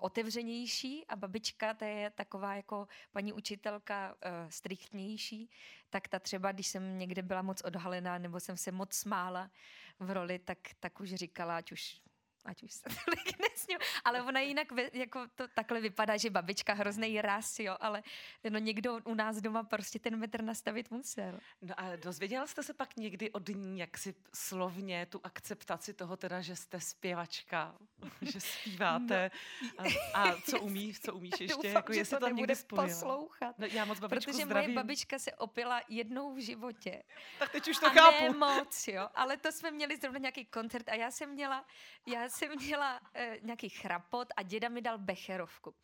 otevřenější 0.00 1.06
a 1.06 1.16
babička 1.16 1.74
to 1.74 1.84
je 1.84 2.10
taková 2.10 2.54
jako 2.54 2.88
paní 3.12 3.32
učitelka 3.32 4.14
uh, 4.14 4.50
striktnější, 4.50 5.50
tak 5.90 6.08
ta 6.08 6.18
třeba, 6.18 6.52
když 6.52 6.66
jsem 6.66 6.98
někde 6.98 7.22
byla 7.22 7.42
moc 7.42 7.60
odhalená 7.60 8.18
nebo 8.18 8.40
jsem 8.40 8.56
se 8.56 8.72
moc 8.72 8.92
smála 8.92 9.50
v 9.98 10.10
roli, 10.10 10.38
tak, 10.38 10.58
tak 10.80 11.00
už 11.00 11.14
říkala, 11.14 11.56
ať 11.56 11.72
už 11.72 12.00
ať 12.48 12.62
už 12.62 12.72
se 12.72 12.82
tolik 13.04 13.38
nesním, 13.40 13.78
ale 14.04 14.22
ona 14.22 14.40
jinak 14.40 14.72
ve, 14.72 14.90
jako 14.92 15.26
to 15.34 15.48
takhle 15.48 15.80
vypadá, 15.80 16.16
že 16.16 16.30
babička 16.30 16.72
hrozný 16.72 17.20
ras, 17.22 17.58
jo, 17.58 17.76
ale 17.80 18.02
no 18.50 18.58
někdo 18.58 19.00
u 19.04 19.14
nás 19.14 19.36
doma 19.36 19.62
prostě 19.62 19.98
ten 19.98 20.16
metr 20.16 20.42
nastavit 20.42 20.90
musel. 20.90 21.38
No 21.62 21.74
a 21.76 21.96
dozvěděla 21.96 22.46
jste 22.46 22.62
se 22.62 22.74
pak 22.74 22.96
někdy 22.96 23.30
od 23.30 23.48
ní, 23.48 23.78
jak 23.78 23.98
si 23.98 24.14
slovně 24.34 25.06
tu 25.06 25.20
akceptaci 25.24 25.94
toho 25.94 26.16
teda, 26.16 26.40
že 26.40 26.56
jste 26.56 26.80
zpěvačka, 26.80 27.74
že 28.22 28.40
zpíváte 28.40 29.30
no, 29.78 29.84
a, 30.14 30.22
a 30.22 30.40
co 30.40 30.60
umíš, 30.68 31.00
co 31.00 31.14
umíš 31.14 31.40
ještě, 31.40 31.56
Doufám, 31.56 31.72
jako 31.72 31.92
jestli 31.92 32.16
to, 32.16 32.26
to 32.26 32.34
někdy 32.34 32.56
spojila. 32.56 32.88
poslouchat. 32.88 33.58
No, 33.58 33.66
já 33.66 33.84
moc 33.84 33.98
babičku 34.00 34.30
Protože 34.32 34.44
zdravím. 34.44 34.70
moje 34.70 34.74
babička 34.74 35.18
se 35.18 35.32
opila 35.32 35.82
jednou 35.88 36.34
v 36.34 36.38
životě. 36.38 37.02
Tak 37.38 37.52
teď 37.52 37.68
už 37.68 37.78
to 37.78 37.86
a 37.86 37.90
chápu. 37.90 38.24
ne 38.24 38.30
moc, 38.30 38.88
jo. 38.88 39.08
Ale 39.14 39.36
to 39.36 39.52
jsme 39.52 39.70
měli 39.70 39.96
zrovna 39.96 40.18
nějaký 40.18 40.44
koncert 40.44 40.88
a 40.88 40.94
já 40.94 41.10
jsem 41.10 41.30
měla, 41.30 41.64
já 42.06 42.28
jsem 42.38 42.56
měla 42.56 43.00
uh, 43.00 43.20
nějaký 43.42 43.68
chrapot 43.68 44.28
a 44.36 44.42
děda 44.42 44.68
mi 44.68 44.80
dal 44.80 44.98
becherovku. 44.98 45.74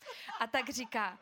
A 0.41 0.47
tak 0.47 0.71
říká, 0.71 1.19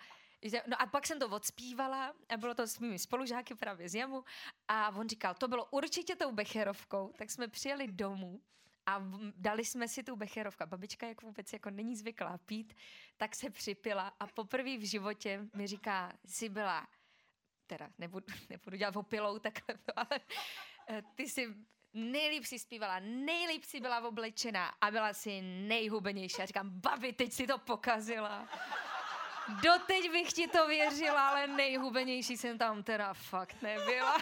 no 0.67 0.83
a 0.83 0.87
pak 0.87 1.07
jsem 1.07 1.19
to 1.19 1.29
odspívala 1.29 2.15
a 2.29 2.37
bylo 2.37 2.55
to 2.55 2.67
s 2.67 2.79
mými 2.79 2.99
spolužáky 2.99 3.55
právě 3.55 3.89
z 3.89 3.95
Jamu 3.95 4.25
a 4.69 4.91
on 4.97 5.09
říkal, 5.09 5.35
to 5.35 5.49
bylo 5.49 5.65
určitě 5.65 6.17
tou 6.17 6.33
becherovkou, 6.33 7.13
tak 7.19 7.31
jsme 7.31 7.49
přijeli 7.49 7.87
domů 7.89 8.41
a 8.87 9.03
dali 9.37 9.65
jsme 9.65 9.89
si 9.89 10.03
tu 10.03 10.17
becherovku. 10.17 10.67
Babička, 10.67 11.07
jak 11.07 11.23
vůbec 11.23 11.53
jako 11.53 11.71
není 11.71 11.97
zvyklá 11.97 12.39
pít, 12.39 12.77
tak 13.17 13.35
se 13.35 13.51
připila 13.51 14.13
a 14.21 14.27
poprvé 14.27 14.77
v 14.77 14.89
životě 14.89 15.49
mi 15.55 15.67
říká, 15.67 16.13
jsi 16.27 16.49
byla, 16.49 16.89
teda 17.67 17.91
nebudu, 17.99 18.27
nebudu 18.51 18.77
dělat 18.77 18.97
opilou 18.97 19.39
takhle, 19.39 19.79
to, 19.79 19.93
ale 19.99 20.21
eh, 20.89 21.03
ty 21.15 21.29
jsi 21.29 21.55
nejlíp 21.95 22.45
si 22.45 22.59
zpívala, 22.59 22.99
nejlíp 23.01 23.65
si 23.65 23.81
byla 23.81 24.01
oblečená 24.01 24.75
a 24.81 24.91
byla 24.91 25.13
si 25.13 25.43
nejhubenější. 25.43 26.43
A 26.43 26.47
říkám, 26.47 26.71
babi, 26.71 27.13
teď 27.13 27.33
si 27.33 27.47
to 27.47 27.59
pokazila. 27.59 28.49
Doteď 29.49 30.11
bych 30.11 30.33
ti 30.33 30.49
to 30.49 30.67
věřila, 30.67 31.29
ale 31.29 31.47
nejhubenější 31.47 32.37
jsem 32.37 32.59
tam 32.59 32.83
teda 32.83 33.15
fakt 33.15 33.63
nebyla. 33.63 34.19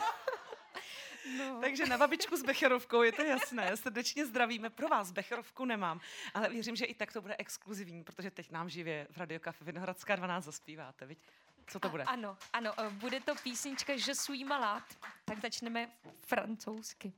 No. 1.38 1.60
Takže 1.60 1.86
na 1.86 1.98
babičku 1.98 2.36
s 2.36 2.42
Becherovkou, 2.42 3.02
je 3.02 3.12
to 3.12 3.22
jasné, 3.22 3.76
srdečně 3.76 4.26
zdravíme. 4.26 4.70
Pro 4.70 4.88
vás 4.88 5.12
Becherovku 5.12 5.64
nemám, 5.64 6.00
ale 6.34 6.48
věřím, 6.48 6.76
že 6.76 6.84
i 6.84 6.94
tak 6.94 7.12
to 7.12 7.20
bude 7.20 7.36
exkluzivní, 7.38 8.04
protože 8.04 8.30
teď 8.30 8.50
nám 8.50 8.68
živě 8.68 9.06
v 9.10 9.16
Radio 9.16 9.40
Café 9.40 9.64
Vinohradská 9.64 10.16
12 10.16 10.44
zaspíváte, 10.44 11.06
viď? 11.06 11.18
Co 11.66 11.80
to 11.80 11.88
bude? 11.88 12.04
A, 12.04 12.06
ano, 12.06 12.36
ano, 12.52 12.72
eh, 12.78 12.90
bude 12.90 13.20
to 13.20 13.34
písnička 13.34 13.92
Je 13.92 14.14
suis 14.14 14.44
malade, 14.44 14.84
tak 15.24 15.40
začneme 15.40 15.90
francouzsky. 16.20 17.12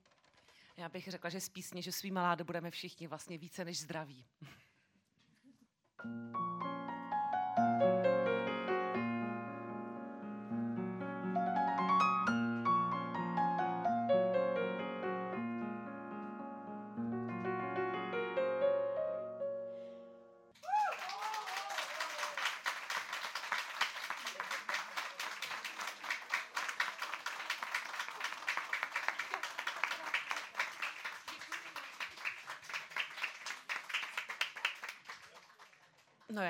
Já 0.76 0.88
bych 0.88 1.08
řekla, 1.08 1.30
že 1.30 1.40
z 1.40 1.48
písně, 1.48 1.82
že 1.82 1.92
svý 1.92 2.10
maláde 2.10 2.44
budeme 2.44 2.70
všichni 2.70 3.06
vlastně 3.06 3.38
více 3.38 3.64
než 3.64 3.80
zdraví. 3.80 4.24
No 6.04 6.91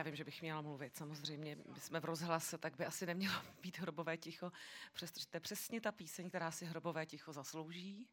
já 0.02 0.04
vím, 0.04 0.16
že 0.16 0.24
bych 0.24 0.42
měla 0.42 0.60
mluvit, 0.60 0.96
samozřejmě. 0.96 1.56
My 1.74 1.80
jsme 1.80 2.00
v 2.00 2.04
rozhlase, 2.04 2.58
tak 2.58 2.76
by 2.76 2.86
asi 2.86 3.06
nemělo 3.06 3.34
být 3.62 3.78
hrobové 3.78 4.16
ticho, 4.16 4.52
přestože 4.92 5.26
to 5.26 5.36
je 5.36 5.40
přesně 5.40 5.80
ta 5.80 5.92
píseň, 5.92 6.28
která 6.28 6.50
si 6.50 6.64
hrobové 6.66 7.06
ticho 7.06 7.32
zaslouží, 7.32 8.08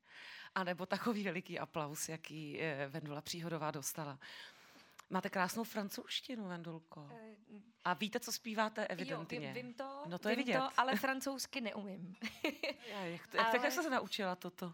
anebo 0.56 0.86
takový 0.86 1.24
veliký 1.24 1.60
aplaus, 1.60 2.10
jaký 2.10 2.62
eh, 2.62 2.88
Vendula 2.88 3.22
Příhodová 3.22 3.72
dostala. 3.72 4.20
Máte 5.10 5.30
krásnou 5.30 5.64
francouzštinu, 5.64 6.48
Vendulko. 6.48 7.10
A 7.86 7.94
víte, 7.94 8.20
co 8.20 8.32
zpíváte 8.32 8.88
evidentně. 8.88 9.38
Jo, 9.38 9.42
vím, 9.42 9.54
vím 9.54 9.74
to, 9.74 10.04
No 10.08 10.20
to 10.20 10.30
je 10.30 10.36
vím 10.36 10.46
vidět. 10.46 10.58
to, 10.60 10.70
ale 10.78 10.96
francouzsky 10.96 11.62
neumím. 11.62 12.16
Já, 12.92 13.00
jak, 13.02 13.28
to, 13.28 13.38
jak, 13.38 13.46
tak 13.46 13.56
Ale- 13.56 13.64
jak 13.66 13.72
jste 13.74 13.84
se 13.84 13.90
naučila 13.90 14.36
toto? 14.36 14.74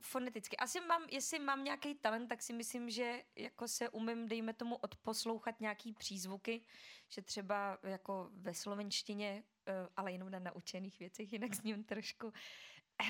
Foneticky. 0.00 0.56
Asi 0.56 0.80
mám, 0.80 1.06
jestli 1.10 1.38
mám 1.38 1.64
nějaký 1.64 1.94
talent, 1.94 2.28
tak 2.28 2.42
si 2.42 2.52
myslím, 2.52 2.90
že 2.90 3.22
jako 3.36 3.68
se 3.68 3.88
umím, 3.88 4.28
dejme 4.28 4.52
tomu, 4.52 4.76
odposlouchat 4.76 5.60
nějaký 5.60 5.92
přízvuky, 5.92 6.60
že 7.08 7.22
třeba 7.22 7.78
jako 7.82 8.30
ve 8.32 8.54
slovenštině, 8.54 9.42
uh, 9.68 9.74
ale 9.96 10.12
jenom 10.12 10.30
na 10.30 10.38
naučených 10.38 10.98
věcech, 10.98 11.32
jinak 11.32 11.54
zním 11.54 11.84
trošku 11.84 12.32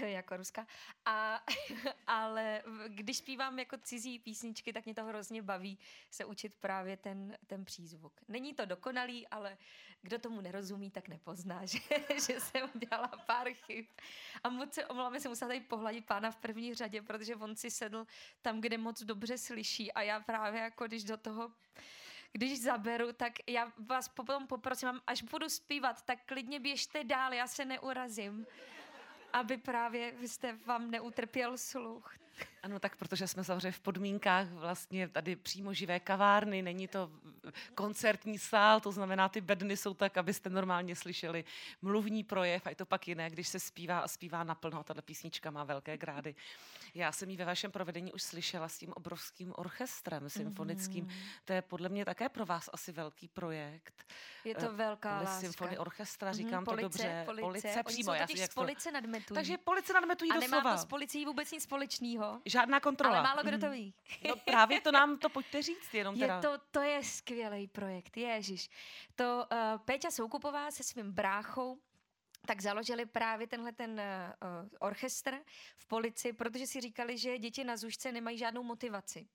jako 0.05 0.37
ruska. 0.37 0.67
A, 1.05 1.45
ale 2.07 2.63
když 2.89 3.17
zpívám 3.17 3.59
jako 3.59 3.77
cizí 3.79 4.19
písničky, 4.19 4.73
tak 4.73 4.85
mě 4.85 4.95
to 4.95 5.05
hrozně 5.05 5.43
baví 5.43 5.79
se 6.11 6.25
učit 6.25 6.55
právě 6.55 6.97
ten, 6.97 7.39
ten 7.47 7.65
přízvuk. 7.65 8.21
Není 8.29 8.55
to 8.55 8.65
dokonalý, 8.65 9.29
ale 9.29 9.59
kdo 10.05 10.19
tomu 10.19 10.41
nerozumí, 10.41 10.91
tak 10.91 11.09
nepozná, 11.09 11.67
že, 11.67 11.79
že 12.27 12.41
jsem 12.41 12.71
udělala 12.75 13.09
pár 13.27 13.53
chyb. 13.53 13.87
A 14.45 14.49
moc 14.49 14.75
se 14.75 14.87
omlouvám, 14.87 15.21
jsem 15.21 15.31
musela 15.31 15.49
tady 15.49 15.61
pohladit 15.61 16.07
pána 16.07 16.31
v 16.31 16.37
první 16.37 16.75
řadě, 16.75 17.03
protože 17.03 17.37
on 17.37 17.57
si 17.57 17.71
sedl 17.71 18.07
tam, 18.43 18.61
kde 18.61 18.79
moc 18.79 19.03
dobře 19.03 19.39
slyší 19.39 19.93
a 19.93 20.03
já 20.03 20.21
právě 20.21 20.61
jako 20.61 20.87
když 20.87 21.05
do 21.05 21.17
toho 21.17 21.53
když 22.33 22.63
zaberu, 22.63 23.13
tak 23.13 23.33
já 23.47 23.73
vás 23.79 24.09
potom 24.09 24.47
poprosím, 24.47 25.01
až 25.07 25.23
budu 25.23 25.49
zpívat, 25.49 26.03
tak 26.03 26.19
klidně 26.27 26.61
běžte 26.61 27.05
dál, 27.05 27.33
já 27.33 27.47
se 27.47 27.65
neurazím, 27.65 28.47
aby 29.35 29.57
právě 29.57 30.13
jste 30.23 30.59
vám 30.67 30.91
neutrpěl 30.91 31.59
sluch. 31.59 32.15
Ano, 32.63 32.79
tak 32.79 32.97
protože 32.97 33.29
jsme 33.29 33.45
samozřejmě 33.45 33.73
v 33.73 33.81
podmínkách 33.81 34.49
vlastně 34.49 35.09
tady 35.09 35.37
přímo 35.37 35.75
živé 35.75 36.01
kavárny, 36.01 36.63
není 36.63 36.89
to 36.89 37.11
koncertní 37.75 38.39
sál, 38.39 38.81
to 38.81 38.93
znamená, 38.93 39.29
ty 39.29 39.41
bedny 39.41 39.77
jsou 39.77 39.95
tak, 39.95 40.17
abyste 40.17 40.51
normálně 40.51 40.97
slyšeli 40.97 41.45
mluvní 41.83 42.25
projev 42.25 42.67
a 42.67 42.71
je 42.71 42.77
to 42.77 42.87
pak 42.87 43.09
jiné, 43.09 43.31
když 43.31 43.49
se 43.49 43.61
zpívá 43.61 43.99
a 43.99 44.09
zpívá 44.09 44.45
naplno. 44.45 44.85
Tato 44.85 45.03
písnička 45.03 45.51
má 45.51 45.65
velké 45.65 45.97
grády. 45.97 46.35
Já 46.97 47.13
jsem 47.13 47.31
ji 47.31 47.37
ve 47.37 47.45
vašem 47.45 47.71
provedení 47.73 48.13
už 48.13 48.23
slyšela 48.23 48.69
s 48.69 48.79
tím 48.79 48.93
obrovským 48.93 49.53
orchestrem 49.57 50.29
symfonickým. 50.31 51.09
To 51.45 51.53
je 51.53 51.63
podle 51.63 51.89
mě 51.89 52.05
také 52.05 52.29
pro 52.29 52.47
vás 52.47 52.71
asi 52.73 52.93
velký 52.93 53.29
projekt. 53.29 54.05
Je 54.45 54.55
Eh, 54.57 54.61
to 54.61 54.73
velká 54.73 55.11
Police 55.17 55.31
láska. 55.33 55.41
Symphony 55.41 55.79
Orchestra, 55.79 56.29
Mhm, 56.31 56.37
říkám 56.37 56.65
police, 56.65 56.81
to 56.83 56.89
dobře. 56.89 57.23
Police, 57.25 57.43
police 57.43 57.69
Oni 57.75 57.83
přímo. 57.85 58.05
jsou 58.13 58.15
já 58.21 58.27
totiž 58.27 58.41
z 58.45 58.49
to- 58.49 58.55
police 58.61 58.91
nadmetují. 58.93 59.35
Takže 59.35 59.59
police 59.59 59.93
nadmetují 59.93 60.31
a 60.31 60.35
nemá 60.35 60.57
doslova. 60.57 60.77
to 60.77 60.83
s 60.83 60.85
policií 60.85 61.25
vůbec 61.25 61.51
nic 61.53 61.63
společného. 61.63 62.41
Žádná 62.47 62.81
kontrola. 62.81 63.15
Ale 63.19 63.23
málo 63.23 63.43
kdo 63.43 63.59
to 63.59 63.67
Mhm. 63.67 63.75
ví. 63.75 63.95
No 64.29 64.37
právě 64.37 64.81
to 64.81 64.93
nám 64.93 65.19
to 65.19 65.29
pojďte 65.29 65.63
říct 65.63 65.95
jenom 65.95 66.15
Je 66.19 66.21
teda. 66.21 66.41
to, 66.41 66.59
to 66.71 66.81
je 66.81 67.05
skvělý 67.05 67.69
projekt, 67.69 68.17
ježiš. 68.17 68.71
To 69.15 69.47
uh, 69.53 69.59
Péťa 69.85 70.11
Soukupová 70.11 70.71
se 70.71 70.83
svým 70.83 71.13
bráchou 71.13 71.79
tak 72.47 72.63
založili 72.63 73.07
právě 73.07 73.47
tenhle 73.47 73.73
ten 73.73 74.01
uh, 74.01 74.69
orchestr 74.79 75.35
v 75.77 75.87
policii, 75.87 76.33
protože 76.33 76.67
si 76.67 76.81
říkali, 76.81 77.19
že 77.19 77.39
děti 77.39 77.65
na 77.65 77.77
zušce 77.77 78.13
nemají 78.13 78.39
žádnou 78.39 78.63
motivaci. 78.63 79.29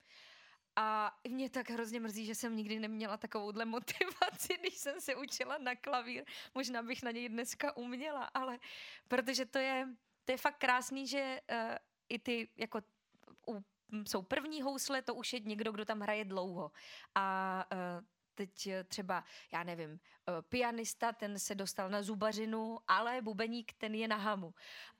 A 0.75 1.17
mě 1.27 1.49
tak 1.49 1.69
hrozně 1.69 1.99
mrzí, 1.99 2.25
že 2.25 2.35
jsem 2.35 2.55
nikdy 2.55 2.79
neměla 2.79 3.17
takovouhle 3.17 3.65
motivaci, 3.75 4.57
když 4.59 4.77
jsem 4.77 5.01
se 5.01 5.15
učila 5.15 5.57
na 5.57 5.75
klavír. 5.75 6.25
Možná 6.55 6.83
bych 6.83 7.03
na 7.03 7.11
něj 7.11 7.29
dneska 7.29 7.77
uměla, 7.77 8.23
ale 8.23 8.59
protože 9.07 9.45
to 9.45 9.57
je, 9.57 9.87
to 10.25 10.31
je 10.31 10.37
fakt 10.37 10.57
krásný, 10.57 11.07
že 11.07 11.41
uh, 11.51 11.57
i 12.09 12.19
ty 12.19 12.49
jako 12.57 12.81
u, 13.47 13.63
jsou 14.07 14.21
první 14.21 14.61
housle, 14.61 15.01
to 15.01 15.15
už 15.15 15.33
je 15.33 15.39
někdo, 15.39 15.71
kdo 15.71 15.85
tam 15.85 15.99
hraje 15.99 16.25
dlouho. 16.25 16.71
A 17.15 17.65
uh, 17.73 18.05
teď 18.39 18.67
eh, 18.67 18.84
třeba, 18.84 19.24
já 19.51 19.63
nevím, 19.63 20.00
eh, 20.00 20.41
pianista, 20.41 21.12
ten 21.12 21.39
se 21.39 21.55
dostal 21.55 21.89
na 21.89 22.01
zubařinu, 22.01 22.77
ale 22.88 23.22
bubeník, 23.22 23.74
ten 23.74 23.96
je 23.96 24.08
na 24.08 24.15
hamu. 24.15 24.53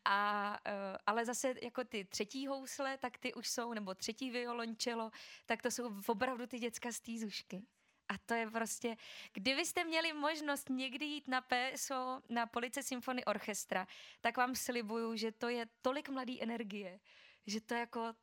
A, 0.06 0.60
eh, 0.66 0.98
ale 1.06 1.26
zase 1.26 1.56
jako 1.64 1.84
ty 1.84 2.06
třetí 2.06 2.48
housle, 2.48 2.98
tak 2.98 3.18
ty 3.18 3.34
už 3.34 3.50
jsou, 3.50 3.74
nebo 3.74 3.96
třetí 3.96 4.32
violončelo, 4.32 5.12
tak 5.46 5.62
to 5.62 5.72
jsou 5.72 5.92
opravdu 6.08 6.48
ty 6.48 6.60
děcka 6.60 6.92
z 6.92 7.00
týzušky. 7.00 7.64
A 8.10 8.18
to 8.26 8.34
je 8.34 8.52
prostě, 8.52 8.98
kdybyste 9.34 9.84
měli 9.84 10.14
možnost 10.14 10.70
někdy 10.70 11.06
jít 11.06 11.28
na 11.28 11.42
PSO, 11.42 12.22
na 12.30 12.46
Police 12.46 12.84
Symfony 12.84 13.26
Orchestra, 13.26 13.88
tak 14.22 14.38
vám 14.38 14.56
slibuju, 14.56 15.16
že 15.16 15.32
to 15.32 15.50
je 15.50 15.66
tolik 15.82 16.10
mladý 16.10 16.44
energie, 16.44 17.00
že 17.48 17.62
to 17.62 17.74
jako 17.74 18.14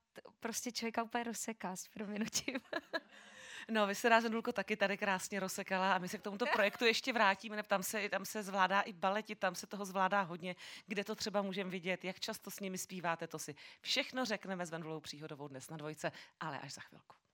prostě 0.40 0.72
člověka 0.72 1.02
úplně 1.02 1.24
rozseká 1.24 1.76
s 1.76 1.88
proměnutím. 1.88 2.60
No, 3.70 3.86
vy 3.86 3.94
se 3.94 4.08
Rázendulko 4.08 4.52
taky 4.52 4.76
tady 4.76 4.96
krásně 4.96 5.40
rozsekala 5.40 5.92
a 5.92 5.98
my 5.98 6.08
se 6.08 6.18
k 6.18 6.22
tomuto 6.22 6.46
projektu 6.52 6.84
ještě 6.84 7.12
vrátíme. 7.12 7.62
Tam 7.62 7.82
se, 7.82 8.08
tam 8.08 8.24
se 8.24 8.42
zvládá 8.42 8.80
i 8.80 8.92
baleti, 8.92 9.34
tam 9.34 9.54
se 9.54 9.66
toho 9.66 9.84
zvládá 9.84 10.22
hodně. 10.22 10.56
Kde 10.86 11.04
to 11.04 11.14
třeba 11.14 11.42
můžeme 11.42 11.70
vidět, 11.70 12.04
jak 12.04 12.20
často 12.20 12.50
s 12.50 12.60
nimi 12.60 12.78
zpíváte, 12.78 13.26
to 13.26 13.38
si 13.38 13.54
všechno 13.80 14.24
řekneme 14.24 14.66
s 14.66 14.70
Vendulou 14.70 15.00
Příhodovou 15.00 15.48
dnes 15.48 15.70
na 15.70 15.76
dvojce, 15.76 16.12
ale 16.40 16.58
až 16.58 16.72
za 16.72 16.80
chvilku. 16.80 17.25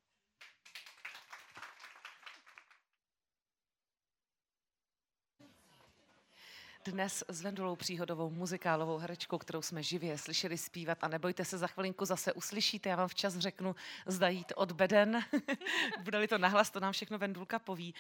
Dnes 6.85 7.25
s 7.29 7.43
Vendulou 7.43 7.77
Příhodovou 7.77 8.31
muzikálovou 8.31 8.99
herečkou, 8.99 9.39
kterou 9.39 9.62
jsme 9.62 9.83
živě 9.83 10.19
slyšeli 10.19 10.59
zpívat 10.59 11.05
a 11.05 11.09
nebojte 11.09 11.45
se, 11.45 11.59
za 11.59 11.67
chvilinku 11.67 12.05
zase 12.05 12.33
uslyšíte, 12.33 12.89
já 12.89 12.97
vám 12.97 13.09
včas 13.09 13.39
řeknu, 13.39 13.75
zda 14.07 14.29
jít 14.29 14.53
od 14.57 14.73
beden. 14.73 15.25
Bude-li 16.03 16.29
to 16.29 16.39
nahlas, 16.39 16.71
to 16.71 16.81
nám 16.81 16.93
všechno 16.93 17.19
Vendulka 17.19 17.59
poví. 17.59 17.95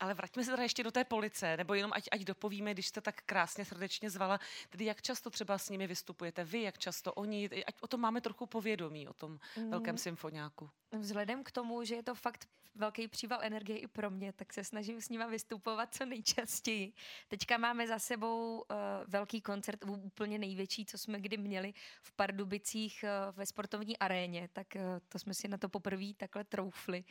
Ale 0.00 0.14
vraťme 0.14 0.44
se 0.44 0.50
teda 0.50 0.62
ještě 0.62 0.82
do 0.82 0.90
té 0.90 1.04
police, 1.04 1.56
nebo 1.56 1.74
jenom 1.74 1.92
ať, 1.94 2.08
ať 2.12 2.20
dopovíme, 2.20 2.74
když 2.74 2.86
jste 2.86 3.00
tak 3.00 3.22
krásně 3.26 3.64
srdečně 3.64 4.10
zvala, 4.10 4.40
tedy 4.70 4.84
jak 4.84 5.02
často 5.02 5.30
třeba 5.30 5.58
s 5.58 5.68
nimi 5.68 5.86
vystupujete 5.86 6.44
vy, 6.44 6.62
jak 6.62 6.78
často 6.78 7.12
oni, 7.12 7.50
ať 7.66 7.74
o 7.80 7.86
tom 7.86 8.00
máme 8.00 8.20
trochu 8.20 8.46
povědomí, 8.46 9.08
o 9.08 9.12
tom 9.12 9.38
mm. 9.56 9.70
velkém 9.70 9.98
symfoniáku. 9.98 10.70
Vzhledem 10.92 11.44
k 11.44 11.50
tomu, 11.50 11.84
že 11.84 11.94
je 11.94 12.02
to 12.02 12.14
fakt 12.14 12.48
velký 12.74 13.08
příval 13.08 13.38
energie 13.42 13.78
i 13.78 13.86
pro 13.86 14.10
mě, 14.10 14.32
tak 14.32 14.52
se 14.52 14.64
snažím 14.64 15.00
s 15.00 15.08
nima 15.08 15.26
vystupovat 15.26 15.94
co 15.94 16.06
nejčastěji. 16.06 16.92
Teďka 17.28 17.58
máme 17.58 17.86
za 17.86 17.98
sebou 17.98 18.23
uh, 18.26 18.76
velký 19.06 19.40
koncert, 19.40 19.84
úplně 19.84 20.38
největší, 20.38 20.86
co 20.86 20.98
jsme 20.98 21.20
kdy 21.20 21.36
měli 21.36 21.72
v 22.02 22.12
Pardubicích 22.12 23.04
uh, 23.04 23.36
ve 23.36 23.46
sportovní 23.46 23.98
aréně, 23.98 24.48
tak 24.52 24.66
uh, 24.76 24.82
to 25.08 25.18
jsme 25.18 25.34
si 25.34 25.48
na 25.48 25.58
to 25.58 25.68
poprvé 25.68 26.14
takhle 26.16 26.44
troufli. 26.44 27.04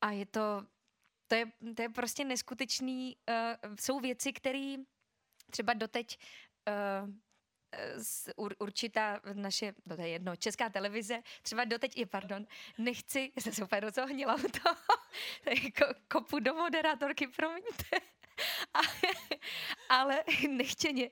A 0.00 0.10
je 0.10 0.26
to, 0.26 0.66
to 1.26 1.34
je, 1.34 1.46
to 1.76 1.82
je 1.82 1.88
prostě 1.88 2.24
neskutečný, 2.24 3.16
uh, 3.28 3.74
jsou 3.80 4.00
věci, 4.00 4.32
které 4.32 4.76
třeba 5.50 5.74
doteď 5.74 6.18
uh, 7.04 7.10
určitá 8.58 9.20
naše, 9.32 9.74
no 9.86 9.96
to 9.96 10.02
je 10.02 10.08
jedno, 10.08 10.36
česká 10.36 10.68
televize, 10.68 11.22
třeba 11.42 11.64
doteď, 11.64 11.96
je, 11.96 12.06
pardon, 12.06 12.46
nechci, 12.78 13.32
jsem 13.36 13.52
se 13.52 13.64
úplně 13.64 13.80
rozohnila 13.80 14.34
u 14.34 14.48
toho, 14.62 14.76
jako 15.64 15.94
kopu 16.08 16.38
do 16.38 16.54
moderátorky, 16.54 17.26
promiňte. 17.26 18.00
ale 19.88 20.24
nechtěně. 20.48 21.10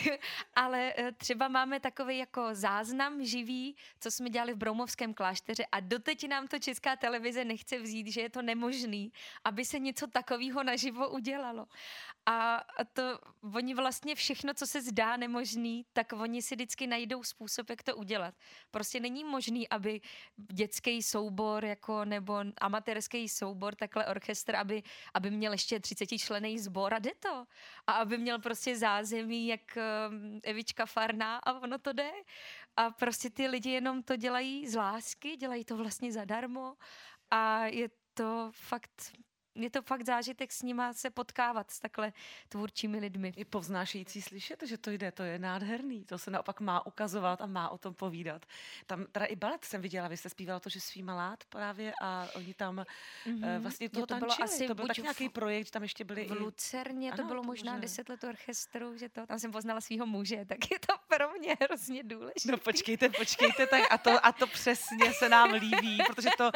ale 0.56 0.92
eh, 0.96 1.12
třeba 1.12 1.48
máme 1.48 1.80
takový 1.80 2.18
jako 2.18 2.48
záznam 2.52 3.24
živý, 3.24 3.76
co 4.00 4.10
jsme 4.10 4.30
dělali 4.30 4.54
v 4.54 4.56
Broumovském 4.56 5.14
klášteře 5.14 5.66
a 5.72 5.80
doteď 5.80 6.28
nám 6.28 6.48
to 6.48 6.58
česká 6.58 6.96
televize 6.96 7.44
nechce 7.44 7.78
vzít, 7.78 8.06
že 8.06 8.20
je 8.20 8.30
to 8.30 8.42
nemožný, 8.42 9.12
aby 9.44 9.64
se 9.64 9.78
něco 9.78 10.06
takového 10.06 10.62
naživo 10.62 11.08
udělalo. 11.08 11.66
A 12.26 12.64
to 12.92 13.18
oni 13.54 13.74
vlastně 13.74 14.14
všechno, 14.14 14.54
co 14.54 14.66
se 14.66 14.82
zdá 14.82 15.16
nemožný, 15.16 15.86
tak 15.92 16.12
oni 16.12 16.42
si 16.42 16.54
vždycky 16.54 16.86
najdou 16.86 17.22
způsob, 17.22 17.70
jak 17.70 17.82
to 17.82 17.96
udělat. 17.96 18.34
Prostě 18.70 19.00
není 19.00 19.24
možný, 19.24 19.68
aby 19.68 20.00
dětský 20.36 21.02
soubor 21.02 21.64
jako 21.64 22.04
nebo 22.04 22.44
amatérský 22.58 23.28
soubor, 23.28 23.74
takhle 23.74 24.06
orchestr, 24.06 24.56
aby, 24.56 24.82
aby 25.14 25.30
měl 25.30 25.52
ještě 25.52 25.80
30 25.80 26.06
člený 26.06 26.58
sbor 26.58 26.94
a 26.94 26.98
jde 26.98 27.10
to. 27.20 27.46
A 27.86 28.03
aby 28.04 28.18
měl 28.18 28.38
prostě 28.38 28.76
zázemí, 28.76 29.46
jak 29.46 29.60
um, 29.76 30.40
Evička 30.44 30.86
Farná 30.86 31.38
a 31.38 31.60
ono 31.60 31.78
to 31.78 31.92
jde. 31.92 32.10
A 32.76 32.90
prostě 32.90 33.30
ty 33.30 33.46
lidi 33.46 33.70
jenom 33.70 34.02
to 34.02 34.16
dělají 34.16 34.68
z 34.68 34.76
lásky, 34.76 35.36
dělají 35.36 35.64
to 35.64 35.76
vlastně 35.76 36.12
zadarmo 36.12 36.76
a 37.30 37.66
je 37.66 37.88
to 38.14 38.50
fakt 38.52 39.12
je 39.54 39.70
to 39.70 39.82
fakt 39.82 40.06
zážitek 40.06 40.52
s 40.52 40.62
nima 40.62 40.92
se 40.92 41.10
potkávat 41.10 41.70
s 41.70 41.80
takhle 41.80 42.12
tvůrčími 42.48 42.98
lidmi. 42.98 43.32
Je 43.36 43.44
povznášející 43.44 44.22
slyšet, 44.22 44.62
že 44.62 44.78
to 44.78 44.90
jde, 44.90 45.12
to 45.12 45.22
je 45.22 45.38
nádherný, 45.38 46.04
to 46.04 46.18
se 46.18 46.30
naopak 46.30 46.60
má 46.60 46.86
ukazovat 46.86 47.40
a 47.40 47.46
má 47.46 47.68
o 47.68 47.78
tom 47.78 47.94
povídat. 47.94 48.46
Tam 48.86 49.06
teda 49.12 49.26
i 49.26 49.36
balet 49.36 49.64
jsem 49.64 49.82
viděla, 49.82 50.08
vy 50.08 50.16
jste 50.16 50.28
zpívala 50.28 50.60
to, 50.60 50.68
že 50.68 50.80
svý 50.80 51.02
malát 51.02 51.44
právě 51.44 51.92
a 52.02 52.28
oni 52.34 52.54
tam 52.54 52.84
mm-hmm. 53.26 53.60
vlastně 53.60 53.88
to, 53.88 54.00
jo, 54.00 54.06
to 54.06 54.14
bylo 54.14 54.42
asi 54.42 54.66
to 54.66 54.74
byl 54.74 54.86
tak 54.86 54.98
nějaký 54.98 55.28
v, 55.28 55.32
projekt, 55.32 55.70
tam 55.70 55.82
ještě 55.82 56.04
byli 56.04 56.24
v 56.24 56.30
Lucerně, 56.30 57.08
i... 57.08 57.12
to 57.12 57.22
ano, 57.22 57.28
bylo 57.28 57.42
to 57.42 57.46
možná 57.46 57.78
deset 57.78 58.08
let 58.08 58.24
orchestru, 58.24 58.96
že 58.96 59.08
to, 59.08 59.26
tam 59.26 59.38
jsem 59.38 59.52
poznala 59.52 59.80
svého 59.80 60.06
muže, 60.06 60.44
tak 60.44 60.70
je 60.70 60.78
to 60.78 60.94
pro 61.08 61.32
mě 61.32 61.56
hrozně 61.60 62.02
důležité. 62.02 62.50
No 62.50 62.58
počkejte, 62.58 63.08
počkejte, 63.08 63.66
tak 63.66 63.82
a 63.90 63.98
to, 63.98 64.26
a 64.26 64.32
to 64.32 64.46
přesně 64.46 65.12
se 65.12 65.28
nám 65.28 65.52
líbí, 65.52 65.98
protože 66.06 66.28
to 66.38 66.50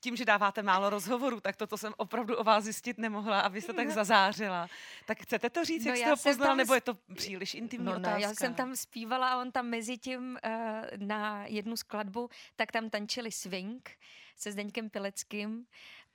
tím, 0.00 0.16
že 0.16 0.24
dáváte 0.24 0.62
málo 0.62 0.90
rozhovorů, 0.90 1.40
tak 1.40 1.56
toto 1.56 1.76
jsem 1.78 1.92
opravdu 1.96 2.36
o 2.42 2.44
vás 2.44 2.64
zjistit 2.64 2.98
nemohla 2.98 3.40
a 3.40 3.48
vy 3.48 3.60
jste 3.60 3.72
tak 3.72 3.90
zazářila. 3.90 4.68
Tak 5.06 5.22
chcete 5.22 5.50
to 5.50 5.64
říct, 5.64 5.84
no 5.84 5.90
jak 5.90 5.98
jste 5.98 6.10
ho 6.10 6.16
poznala, 6.16 6.50
tam... 6.50 6.56
nebo 6.58 6.74
je 6.74 6.80
to 6.80 6.94
příliš 7.14 7.54
intimní 7.54 7.86
no, 7.86 7.92
otázka? 7.92 8.14
No, 8.14 8.18
já 8.18 8.34
jsem 8.34 8.54
tam 8.54 8.76
zpívala 8.76 9.32
a 9.32 9.40
on 9.40 9.52
tam 9.52 9.66
mezi 9.66 9.98
tím 9.98 10.38
uh, 10.44 11.06
na 11.06 11.46
jednu 11.46 11.76
skladbu, 11.76 12.30
tak 12.56 12.72
tam 12.72 12.90
tančili 12.90 13.32
swing 13.32 13.90
se 14.36 14.52
Zdeňkem 14.52 14.90
Pileckým. 14.90 15.66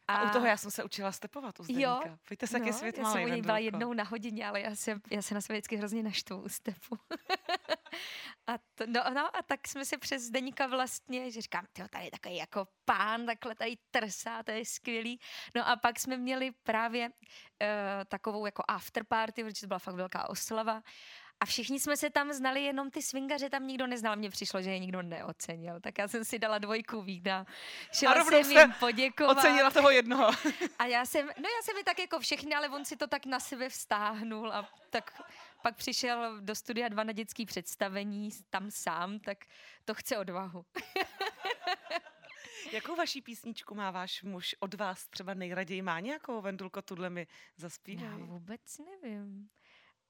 A, 0.08 0.16
a 0.16 0.30
u 0.30 0.34
toho 0.34 0.46
já 0.46 0.58
jsem 0.58 0.72
se 0.72 0.84
učila 0.84 1.12
stepovat 1.12 1.60
u 1.60 1.64
Zdeňka. 1.64 1.82
Jo, 1.82 2.18
Pojďte 2.28 2.48
se, 2.48 2.60
no, 2.60 2.74
svět 2.74 2.98
já 2.98 3.04
malý, 3.04 3.14
jsem 3.14 3.24
u 3.24 3.28
něj 3.28 3.42
byla 3.42 3.58
jednou 3.58 3.94
na 3.94 4.04
hodině, 4.04 4.48
ale 4.48 4.62
já 4.62 4.76
se, 4.76 5.00
já 5.12 5.22
se 5.22 5.34
na 5.34 5.42
sebe 5.42 5.56
vždycky 5.56 5.78
hrozně 5.78 6.04
naštvu 6.04 6.42
u 6.42 6.50
stepu. 6.50 6.98
A, 8.48 8.58
to, 8.76 8.86
no, 8.88 9.04
no, 9.14 9.38
a 9.38 9.44
tak 9.44 9.68
jsme 9.68 9.86
se 9.86 9.98
přes 9.98 10.30
Deníka 10.30 10.68
vlastně, 10.68 11.32
že 11.32 11.42
říkám, 11.42 11.66
tyjo, 11.74 11.88
tady 11.88 12.06
je 12.06 12.12
takový 12.12 12.36
jako 12.36 12.68
pán, 12.86 13.26
takhle 13.26 13.56
tady 13.56 13.78
trsá, 13.92 14.44
to 14.44 14.52
je 14.52 14.66
skvělý. 14.66 15.20
No 15.56 15.68
a 15.68 15.76
pak 15.76 16.00
jsme 16.00 16.18
měli 16.18 16.52
právě 16.52 17.10
uh, 17.10 17.14
takovou 18.08 18.46
jako 18.46 18.64
afterparty, 18.68 19.44
protože 19.44 19.62
to 19.62 19.68
byla 19.68 19.80
fakt 19.80 19.96
velká 19.96 20.30
oslava. 20.30 20.82
A 21.40 21.46
všichni 21.46 21.80
jsme 21.80 21.98
se 21.98 22.10
tam 22.10 22.34
znali, 22.34 22.64
jenom 22.64 22.92
ty 22.92 23.02
swingaře 23.02 23.50
tam 23.50 23.68
nikdo 23.68 23.88
neznal. 23.88 24.16
Mně 24.16 24.30
přišlo, 24.30 24.62
že 24.62 24.72
je 24.72 24.80
nikdo 24.80 25.02
neocenil. 25.02 25.80
Tak 25.80 25.98
já 25.98 26.08
jsem 26.08 26.26
si 26.26 26.40
dala 26.40 26.58
dvojku 26.58 27.02
vína. 27.02 27.46
Šla 27.92 28.12
a 28.12 28.24
jsem 28.24 28.52
jim 28.52 28.74
poděkovat. 28.80 29.38
Ocenila 29.38 29.72
toho 29.72 29.90
jednoho. 29.90 30.32
a 30.80 30.86
já 30.86 31.06
jsem, 31.06 31.26
no 31.26 31.50
já 31.50 31.62
jsem 31.64 31.76
mi 31.76 31.84
tak 31.84 32.00
jako 32.00 32.20
všechny, 32.20 32.56
ale 32.56 32.70
on 32.70 32.86
si 32.86 32.98
to 32.98 33.08
tak 33.08 33.26
na 33.26 33.40
sebe 33.40 33.70
vztáhnul 33.70 34.52
a 34.54 34.70
tak 34.90 35.22
pak 35.62 35.76
přišel 35.76 36.42
do 36.42 36.56
studia 36.56 36.88
dva 36.88 37.04
na 37.04 37.12
dětský 37.12 37.46
představení, 37.46 38.30
tam 38.50 38.72
sám, 38.72 39.20
tak 39.20 39.38
to 39.86 39.94
chce 39.94 40.18
odvahu. 40.18 40.66
Jakou 42.72 42.96
vaší 42.96 43.22
písničku 43.22 43.76
má 43.76 43.92
váš 43.92 44.24
muž 44.24 44.56
od 44.60 44.74
vás 44.74 45.08
třeba 45.08 45.34
nejraději? 45.34 45.82
Má 45.82 46.00
nějakou, 46.00 46.42
Vendulko, 46.42 46.82
tuhle 46.82 47.10
mi 47.10 47.28
zaspívá? 47.58 48.06
Já 48.06 48.18
vůbec 48.18 48.78
nevím. 48.78 49.50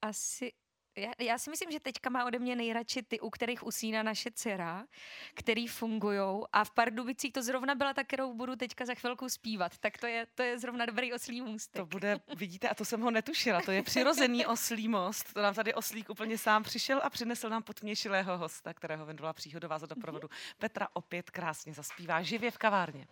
Asi, 0.02 0.52
já, 0.98 1.12
já 1.18 1.38
si 1.38 1.50
myslím, 1.50 1.70
že 1.70 1.80
teďka 1.80 2.10
má 2.10 2.24
ode 2.24 2.38
mě 2.38 2.56
nejradši 2.56 3.02
ty, 3.02 3.20
u 3.20 3.30
kterých 3.30 3.66
usíná 3.66 4.02
naše 4.02 4.30
dcera, 4.30 4.86
který 5.34 5.66
fungují. 5.66 6.44
A 6.52 6.64
v 6.64 6.70
Pardubicích 6.70 7.32
to 7.32 7.42
zrovna 7.42 7.74
byla 7.74 7.94
ta, 7.94 8.04
kterou 8.04 8.34
budu 8.34 8.56
teďka 8.56 8.86
za 8.86 8.94
chvilku 8.94 9.28
zpívat. 9.28 9.78
Tak 9.78 9.98
to 9.98 10.06
je, 10.06 10.26
to 10.34 10.42
je 10.42 10.58
zrovna 10.58 10.86
dobrý 10.86 11.12
oslý 11.12 11.40
můstek. 11.40 11.80
To 11.80 11.86
bude, 11.86 12.20
vidíte, 12.36 12.68
a 12.68 12.74
to 12.74 12.84
jsem 12.84 13.00
ho 13.00 13.10
netušila. 13.10 13.60
To 13.62 13.70
je 13.70 13.82
přirozený 13.82 14.46
oslý 14.46 14.88
most. 14.88 15.32
To 15.32 15.42
nám 15.42 15.54
tady 15.54 15.74
oslík 15.74 16.10
úplně 16.10 16.38
sám 16.38 16.62
přišel 16.62 17.00
a 17.04 17.10
přinesl 17.10 17.48
nám 17.48 17.62
potměšilého 17.62 18.38
hosta, 18.38 18.74
kterého 18.74 19.06
Vendula 19.06 19.32
Příhodová 19.32 19.78
za 19.78 19.86
doprovodu. 19.86 20.28
Petra 20.58 20.88
opět 20.92 21.30
krásně 21.30 21.74
zaspívá 21.74 22.22
živě 22.22 22.50
v 22.50 22.58
kavárně. 22.58 23.06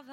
Pokud 0.00 0.12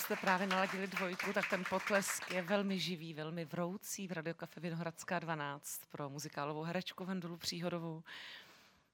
jste 0.00 0.16
právě 0.16 0.46
naladili 0.46 0.86
dvojku, 0.86 1.32
tak 1.32 1.50
ten 1.50 1.64
potlesk 1.70 2.30
je 2.30 2.42
velmi 2.42 2.78
živý, 2.78 3.14
velmi 3.14 3.44
vroucí 3.44 4.08
v 4.08 4.12
Radiokafe 4.12 4.60
Vinohradská 4.60 5.18
12 5.18 5.80
pro 5.90 6.10
muzikálovou 6.10 6.62
herečku 6.62 7.04
Vendulu 7.04 7.36
Příhodovou. 7.36 8.02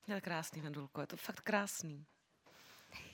To 0.06 0.20
krásný, 0.20 0.62
Vendulko, 0.62 1.00
je 1.00 1.06
to 1.06 1.16
fakt 1.16 1.40
krásný. 1.40 2.06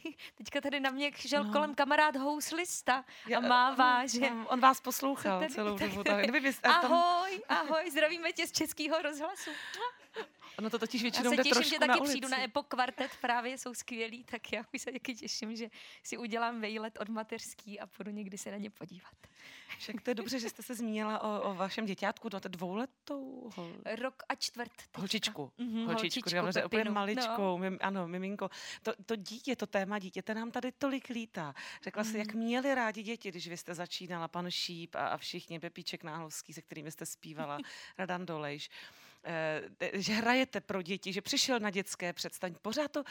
Teďka 0.34 0.60
tady 0.60 0.80
na 0.80 0.90
mě 0.90 1.12
šel 1.14 1.44
no. 1.44 1.52
kolem 1.52 1.74
kamarád 1.74 2.16
houslista 2.16 3.04
a 3.36 3.40
mává, 3.40 4.06
že... 4.06 4.20
On, 4.20 4.46
on 4.48 4.60
vás 4.60 4.80
poslouchal 4.80 5.48
celou 5.48 5.78
dobu. 5.78 6.04
Tak, 6.04 6.24
ahoj, 6.62 7.42
ahoj, 7.48 7.90
zdravíme 7.90 8.32
tě 8.32 8.46
z 8.46 8.52
Českého 8.52 9.02
rozhlasu. 9.02 9.50
Ono 10.58 10.70
to 10.70 10.78
totiž 10.78 11.02
většinou 11.02 11.32
Já 11.32 11.36
se 11.36 11.42
těším, 11.42 11.62
že 11.62 11.78
taky 11.78 12.00
přijdu 12.00 12.28
na 12.28 12.42
Epo 12.42 12.62
Kvartet, 12.62 13.10
právě 13.20 13.58
jsou 13.58 13.74
skvělí, 13.74 14.24
tak 14.24 14.52
já 14.52 14.64
už 14.74 14.82
se 14.82 14.92
taky 14.92 15.14
těším, 15.14 15.56
že 15.56 15.68
si 16.02 16.18
udělám 16.18 16.60
vejlet 16.60 16.98
od 17.00 17.08
mateřský 17.08 17.80
a 17.80 17.86
půjdu 17.86 18.10
někdy 18.10 18.38
se 18.38 18.50
na 18.50 18.56
ně 18.56 18.70
podívat. 18.70 19.14
Však 19.78 20.00
to 20.00 20.10
je 20.10 20.14
dobře, 20.14 20.38
že 20.38 20.48
jste 20.48 20.62
se 20.62 20.74
zmínila 20.74 21.22
o, 21.22 21.50
o 21.50 21.54
vašem 21.54 21.86
děťátku, 21.86 22.30
to 22.30 22.38
dvouletou? 22.38 23.50
Hol... 23.56 23.72
Rok 24.00 24.22
a 24.28 24.34
čtvrt. 24.34 24.72
Teďka. 24.76 24.98
Holčičku. 24.98 25.52
Mm-hmm, 25.58 25.86
holčičku, 25.86 26.30
holčičku 26.40 26.66
úplně 26.66 26.84
maličkou, 26.84 27.42
no. 27.42 27.58
mim, 27.58 27.78
ano, 27.80 28.08
miminko. 28.08 28.50
To, 28.82 28.92
to 29.06 29.16
dítě, 29.16 29.56
to 29.56 29.66
téma 29.66 29.91
dítěte 29.98 30.34
nám 30.34 30.50
tady 30.50 30.72
tolik 30.72 31.08
lítá. 31.08 31.54
Řekla 31.82 32.02
mm. 32.02 32.10
si, 32.10 32.18
jak 32.18 32.34
mhm. 32.34 32.44
měli 32.44 32.74
rádi 32.74 33.02
děti, 33.02 33.28
když 33.28 33.48
vy 33.48 33.56
jste 33.56 33.74
začínala, 33.74 34.28
pan 34.28 34.50
Šíp 34.50 34.94
a, 34.94 35.08
a 35.08 35.16
všichni, 35.16 35.60
Pepíček 35.60 36.04
Náhlovský, 36.04 36.52
se 36.52 36.62
kterými 36.62 36.90
jste 36.90 37.06
zpívala, 37.06 37.58
Radan 37.98 38.26
Dolejš. 38.26 38.70
že 39.92 40.12
hrajete 40.12 40.60
pro 40.60 40.82
děti, 40.82 41.12
že 41.12 41.20
přišel 41.20 41.60
na 41.60 41.70
dětské 41.70 42.12
představení. 42.12 42.56
Pořád 42.62 42.92
to, 42.92 43.02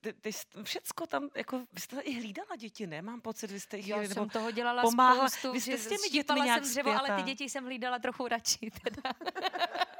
ty, 0.00 0.12
ty, 0.12 0.30
všecko 0.62 1.06
tam, 1.06 1.28
jako, 1.34 1.58
vy 1.72 1.80
jste 1.80 2.00
i 2.00 2.14
hlídala 2.14 2.56
děti, 2.56 2.86
ne? 2.86 3.02
Mám 3.02 3.20
pocit, 3.20 3.50
vy 3.50 3.60
jste 3.60 3.76
jich 3.76 3.88
Já 3.88 4.02
jsem 4.02 4.28
toho 4.28 4.50
dělala 4.50 4.82
pomáhala. 4.82 5.28
spoustu. 5.28 5.52
Vy 5.52 5.60
jste 5.60 5.78
s 5.78 5.88
těmi 5.88 6.08
dětmi 6.12 6.40
nějak 6.40 6.64
jsem 6.64 6.72
dřevo, 6.72 6.90
ale 6.98 7.16
ty 7.16 7.22
děti 7.22 7.48
jsem 7.48 7.64
hlídala 7.64 7.98
trochu 7.98 8.28
radši. 8.28 8.70
Teda. 8.82 9.12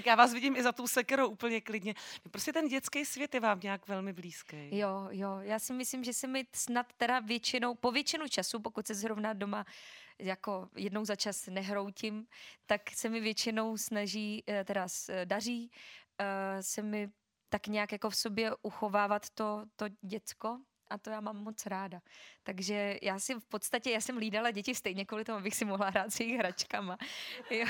tak 0.00 0.06
já 0.06 0.14
vás 0.14 0.32
vidím 0.32 0.56
i 0.56 0.62
za 0.62 0.72
tou 0.72 0.86
sekerou 0.86 1.28
úplně 1.28 1.60
klidně. 1.60 1.94
Prostě 2.30 2.52
ten 2.52 2.68
dětský 2.68 3.04
svět 3.04 3.34
je 3.34 3.40
vám 3.40 3.60
nějak 3.62 3.88
velmi 3.88 4.12
blízký. 4.12 4.78
Jo, 4.78 5.08
jo. 5.10 5.38
Já 5.40 5.58
si 5.58 5.72
myslím, 5.72 6.04
že 6.04 6.12
se 6.12 6.26
mi 6.26 6.46
snad 6.54 6.86
teda 6.96 7.20
většinou, 7.20 7.74
po 7.74 7.90
většinu 7.90 8.28
času, 8.28 8.60
pokud 8.60 8.86
se 8.86 8.94
zrovna 8.94 9.32
doma 9.32 9.66
jako 10.18 10.68
jednou 10.76 11.04
za 11.04 11.16
čas 11.16 11.46
nehroutím, 11.46 12.26
tak 12.66 12.90
se 12.90 13.08
mi 13.08 13.20
většinou 13.20 13.76
snaží, 13.76 14.44
eh, 14.48 14.64
teda 14.64 14.86
eh, 15.08 15.26
daří, 15.26 15.70
eh, 16.20 16.62
se 16.62 16.82
mi 16.82 17.08
tak 17.48 17.66
nějak 17.66 17.92
jako 17.92 18.10
v 18.10 18.16
sobě 18.16 18.52
uchovávat 18.62 19.30
to, 19.30 19.64
to 19.76 19.86
děcko, 20.00 20.58
a 20.90 20.98
to 20.98 21.10
já 21.10 21.20
mám 21.20 21.36
moc 21.36 21.66
ráda. 21.66 22.00
Takže 22.42 22.98
já 23.02 23.18
si 23.18 23.34
v 23.34 23.44
podstatě, 23.44 23.90
já 23.90 24.00
jsem 24.00 24.16
hlídala 24.16 24.50
děti 24.50 24.74
stejně 24.74 25.04
kvůli 25.04 25.24
tomu, 25.24 25.38
abych 25.38 25.54
si 25.54 25.64
mohla 25.64 25.90
hrát 25.90 26.12
s 26.12 26.20
jejich 26.20 26.38
hračkama. 26.38 26.98
Jo, 27.50 27.66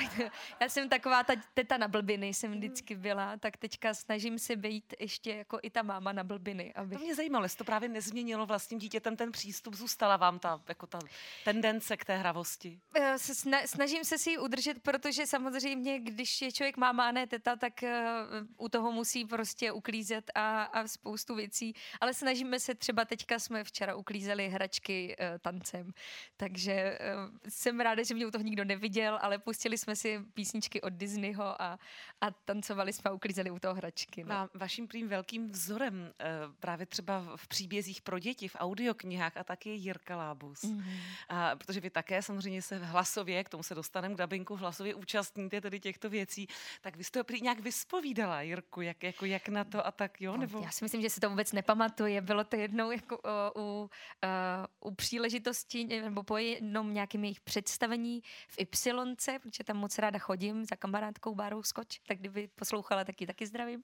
já 0.61 0.69
jsem 0.69 0.89
taková 0.89 1.25
ta 1.25 1.33
teta 1.55 1.77
na 1.77 1.89
blbiny, 1.89 2.35
jsem 2.35 2.53
vždycky 2.53 2.95
byla, 2.95 3.37
tak 3.37 3.57
teďka 3.57 3.95
snažím 3.95 4.39
se 4.39 4.57
být 4.57 4.95
ještě 5.01 5.35
jako 5.35 5.59
i 5.63 5.71
ta 5.71 5.83
máma 5.83 6.13
na 6.13 6.25
blbiny. 6.25 6.75
Aby... 6.75 6.97
To 6.97 7.03
mě 7.03 7.15
zajímalo, 7.15 7.45
jestli 7.45 7.59
to 7.59 7.65
právě 7.65 7.89
nezměnilo 7.89 8.47
vlastním 8.47 8.79
dítětem 8.79 9.17
ten 9.17 9.33
přístup, 9.33 9.75
zůstala 9.75 10.17
vám 10.17 10.39
ta, 10.39 10.63
jako 10.69 10.87
ta 10.87 10.99
tendence 11.45 11.97
k 11.97 12.05
té 12.05 12.17
hravosti? 12.17 12.81
Eh, 12.95 13.19
snažím 13.67 14.05
se 14.05 14.19
si 14.19 14.31
ji 14.31 14.39
udržet, 14.39 14.83
protože 14.83 15.27
samozřejmě, 15.27 15.99
když 15.99 16.43
je 16.43 16.53
člověk 16.53 16.77
máma 16.77 17.09
a 17.09 17.13
ne 17.13 17.27
teta, 17.27 17.57
tak 17.57 17.73
uh, 17.83 18.65
u 18.65 18.69
toho 18.69 18.93
musí 18.93 19.25
prostě 19.25 19.73
uklízet 19.73 20.31
a, 20.35 20.63
a 20.63 20.89
spoustu 20.89 21.35
věcí, 21.35 21.75
ale 22.01 22.15
snažíme 22.15 22.61
se 22.61 22.75
třeba 22.75 23.05
teďka 23.11 23.39
jsme 23.39 23.65
včera 23.65 23.95
uklízeli 23.95 24.49
hračky 24.49 25.17
uh, 25.19 25.39
tancem, 25.39 25.93
takže 26.37 26.99
uh, 26.99 27.37
jsem 27.49 27.81
ráda, 27.81 28.03
že 28.03 28.15
mě 28.15 28.27
u 28.27 28.31
toho 28.31 28.45
nikdo 28.45 28.65
neviděl, 28.65 29.19
ale 29.23 29.39
pustili 29.39 29.79
jsme 29.79 29.97
si 29.97 30.19
písničky 30.35 30.81
od 30.81 30.93
Disneyho 30.93 31.63
a, 31.63 31.79
a 32.21 32.31
tancovali 32.31 32.93
jsme 32.93 33.11
a 33.11 33.13
uklízeli 33.13 33.51
u 33.51 33.59
toho 33.59 33.75
hračky. 33.75 34.25
No. 34.25 34.35
A 34.35 34.49
vaším 34.55 34.89
prým 34.89 35.09
velkým 35.09 35.51
vzorem 35.51 35.95
uh, 35.95 36.55
právě 36.61 36.87
třeba 36.87 37.37
v 37.37 37.49
příbězích 37.49 38.03
pro 38.03 38.19
děti, 38.19 38.49
v 38.49 38.57
audioknihách 38.59 39.37
a 39.37 39.45
taky 39.45 39.69
je 39.69 39.75
Jirka 39.75 40.17
Lábus. 40.17 40.63
Mm-hmm. 40.63 40.95
A, 41.29 41.57
protože 41.57 41.81
vy 41.81 41.91
také 41.91 42.23
samozřejmě 42.23 42.63
se 42.63 42.79
hlasově, 42.79 43.45
k 43.45 43.49
tomu 43.49 43.63
se 43.63 43.75
dostaneme 43.75 44.15
k 44.15 44.19
dabinku, 44.19 44.57
hlasově 44.57 44.95
účastníte 44.95 45.61
tedy 45.61 45.81
těchto 45.81 46.11
věcí, 46.11 46.47
tak 46.81 46.97
vy 46.97 47.05
jste 47.05 47.25
prý 47.25 47.41
nějak 47.41 47.61
vyspovídala 47.61 48.43
Jirku, 48.43 48.81
jak, 48.81 49.03
jako, 49.03 49.25
jak 49.25 49.49
na 49.49 49.65
to 49.65 49.87
a 49.87 49.91
tak, 49.91 50.21
jo? 50.21 50.33
No, 50.33 50.39
nebo... 50.39 50.61
Já 50.63 50.71
si 50.71 50.85
myslím, 50.85 51.03
že 51.03 51.11
se 51.11 51.21
to 51.21 51.31
vůbec 51.31 51.53
nepamatuje. 51.53 52.21
Bylo 52.21 52.45
to 52.45 52.57
jednou 52.57 52.91
jako 53.03 53.19
uh, 53.19 53.63
u, 53.63 53.81
uh, 53.81 54.91
u 54.91 54.95
příležitosti 54.95 55.85
nebo 55.85 56.23
po 56.23 56.37
jednom 56.37 56.95
nějakým 56.95 57.25
jejich 57.25 57.41
představení 57.41 58.23
v 58.49 58.59
Y, 58.59 59.39
protože 59.41 59.65
tam 59.65 59.77
moc 59.77 59.99
ráda 59.99 60.19
chodím 60.19 60.65
za 60.65 60.77
kamarádkou 60.77 61.35
Bárou 61.35 61.63
Skoč, 61.63 61.99
tak 62.07 62.19
kdyby 62.19 62.49
poslouchala, 62.55 63.05
tak 63.05 63.21
ji 63.21 63.27
taky 63.27 63.47
zdravím. 63.47 63.83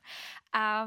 A 0.52 0.86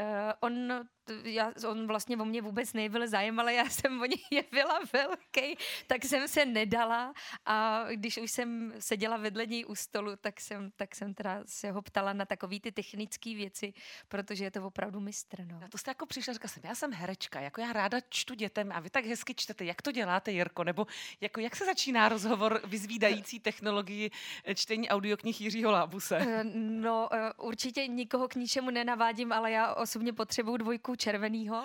uh, 0.00 0.32
on 0.40 0.84
já, 1.24 1.52
on 1.68 1.86
vlastně 1.86 2.16
o 2.16 2.24
mě 2.24 2.42
vůbec 2.42 2.72
nejevil 2.72 3.08
zájem, 3.08 3.40
ale 3.40 3.54
já 3.54 3.70
jsem 3.70 4.00
o 4.00 4.04
něj 4.04 4.24
jevila 4.30 4.80
velký, 4.92 5.56
tak 5.86 6.04
jsem 6.04 6.28
se 6.28 6.46
nedala 6.46 7.12
a 7.46 7.86
když 7.90 8.18
už 8.18 8.30
jsem 8.30 8.72
seděla 8.78 9.16
vedle 9.16 9.46
něj 9.46 9.64
u 9.68 9.74
stolu, 9.74 10.16
tak 10.16 10.40
jsem, 10.40 10.70
tak 10.76 10.94
jsem 10.94 11.14
teda 11.14 11.42
se 11.46 11.70
ho 11.70 11.82
ptala 11.82 12.12
na 12.12 12.24
takové 12.24 12.60
ty 12.60 12.72
technické 12.72 13.34
věci, 13.34 13.72
protože 14.08 14.44
je 14.44 14.50
to 14.50 14.66
opravdu 14.66 15.00
mistr. 15.00 15.46
No. 15.46 15.60
Na 15.60 15.68
to 15.68 15.78
jste 15.78 15.90
jako 15.90 16.06
přišla, 16.06 16.32
říkala 16.32 16.48
jsem, 16.48 16.62
já 16.64 16.74
jsem 16.74 16.92
herečka, 16.92 17.40
jako 17.40 17.60
já 17.60 17.72
ráda 17.72 17.98
čtu 18.08 18.34
dětem 18.34 18.72
a 18.72 18.80
vy 18.80 18.90
tak 18.90 19.04
hezky 19.04 19.34
čtete, 19.34 19.64
jak 19.64 19.82
to 19.82 19.92
děláte, 19.92 20.32
Jirko, 20.32 20.64
nebo 20.64 20.86
jako 21.20 21.40
jak 21.40 21.56
se 21.56 21.64
začíná 21.64 22.08
rozhovor 22.08 22.60
vyzvídající 22.64 23.40
technologii 23.40 24.10
eh, 24.44 24.54
čtení 24.54 24.88
audioknih 24.88 25.40
Jiřího 25.40 25.70
Lábuse? 25.70 26.16
Eh, 26.16 26.44
no, 26.54 27.08
eh, 27.12 27.32
určitě 27.32 27.86
nikoho 27.86 28.28
k 28.28 28.34
ničemu 28.34 28.70
nenavádím, 28.70 29.32
ale 29.32 29.50
já 29.50 29.74
osobně 29.82 30.12
potřebuju 30.12 30.56
dvojku 30.56 30.96
červenýho. 30.96 31.64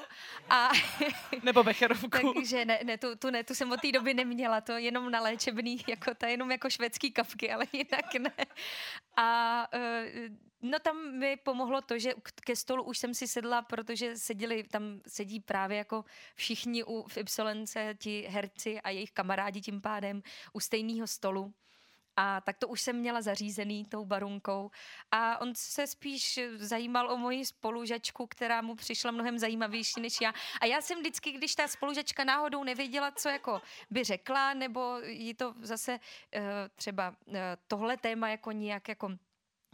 A 0.50 0.70
Nebo 1.44 1.64
becherovku. 1.64 2.34
takže 2.34 2.66
ne, 2.66 2.80
ne, 2.84 2.98
tu, 2.98 3.16
tu, 3.16 3.30
ne, 3.30 3.44
tu 3.44 3.56
jsem 3.56 3.72
od 3.72 3.82
té 3.82 3.92
doby 3.92 4.14
neměla, 4.14 4.62
to 4.62 4.72
jenom 4.72 5.12
na 5.12 5.22
léčebný, 5.22 5.78
jako 5.88 6.14
ta 6.16 6.28
jenom 6.28 6.52
jako 6.52 6.70
švédský 6.70 7.12
kapky, 7.12 7.52
ale 7.52 7.66
jinak 7.74 8.14
ne. 8.14 8.46
A 9.18 9.68
uh, 9.74 10.36
No 10.62 10.80
tam 10.80 11.18
mi 11.18 11.38
pomohlo 11.38 11.82
to, 11.82 12.00
že 12.00 12.14
ke 12.46 12.56
stolu 12.56 12.84
už 12.84 12.98
jsem 12.98 13.14
si 13.14 13.28
sedla, 13.28 13.62
protože 13.62 14.18
seděli, 14.18 14.64
tam 14.64 15.02
sedí 15.08 15.40
právě 15.40 15.78
jako 15.78 16.06
všichni 16.36 16.84
u, 16.84 17.08
v 17.08 17.18
Ypsilence, 17.18 17.96
ti 18.00 18.22
herci 18.30 18.82
a 18.82 18.90
jejich 18.90 19.12
kamarádi 19.12 19.62
tím 19.62 19.82
pádem 19.82 20.22
u 20.54 20.60
stejného 20.60 21.08
stolu. 21.08 21.54
A 22.18 22.42
tak 22.42 22.58
to 22.58 22.68
už 22.68 22.82
jsem 22.82 22.96
měla 22.96 23.22
zařízený 23.22 23.86
tou 23.86 24.06
barunkou. 24.06 24.72
A 25.12 25.42
on 25.42 25.56
se 25.56 25.88
spíš 25.88 26.40
zajímal 26.56 27.12
o 27.12 27.18
moji 27.18 27.46
spolužačku, 27.46 28.28
která 28.28 28.62
mu 28.62 28.76
přišla 28.76 29.12
mnohem 29.12 29.40
zajímavější 29.40 30.02
než 30.02 30.22
já. 30.22 30.34
A 30.62 30.66
já 30.66 30.82
jsem 30.82 31.00
vždycky, 31.00 31.32
když 31.32 31.56
ta 31.56 31.68
spolužačka 31.68 32.24
náhodou 32.24 32.64
nevěděla, 32.64 33.12
co 33.12 33.30
jako 33.30 33.62
by 33.90 34.04
řekla, 34.04 34.54
nebo 34.54 35.00
jí 35.00 35.34
to 35.34 35.54
zase 35.62 36.00
uh, 36.36 36.42
třeba 36.76 37.16
uh, 37.26 37.36
tohle 37.68 37.98
téma 37.98 38.30
jako 38.30 38.52
nějak 38.52 38.88
jako 38.88 39.10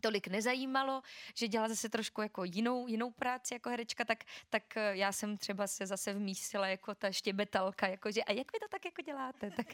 tolik 0.04 0.28
nezajímalo, 0.28 1.02
že 1.36 1.48
dělá 1.48 1.68
zase 1.70 1.90
trošku 1.90 2.22
jako 2.22 2.44
jinou, 2.44 2.88
jinou 2.88 3.12
práci 3.12 3.54
jako 3.54 3.70
herečka, 3.70 4.06
tak, 4.06 4.24
tak 4.50 4.78
eh, 4.78 4.98
já 4.98 5.12
jsem 5.12 5.38
třeba 5.38 5.68
se 5.68 5.86
zase 5.86 6.14
vmístila 6.14 6.68
jako 6.68 6.96
ta 6.96 7.12
štěbetalka, 7.12 7.88
jakože 7.88 8.24
a 8.24 8.32
jak 8.32 8.52
vy 8.54 8.60
to 8.60 8.68
tak 8.70 8.86
jako 8.86 9.02
děláte? 9.02 9.52
Tak, 9.52 9.68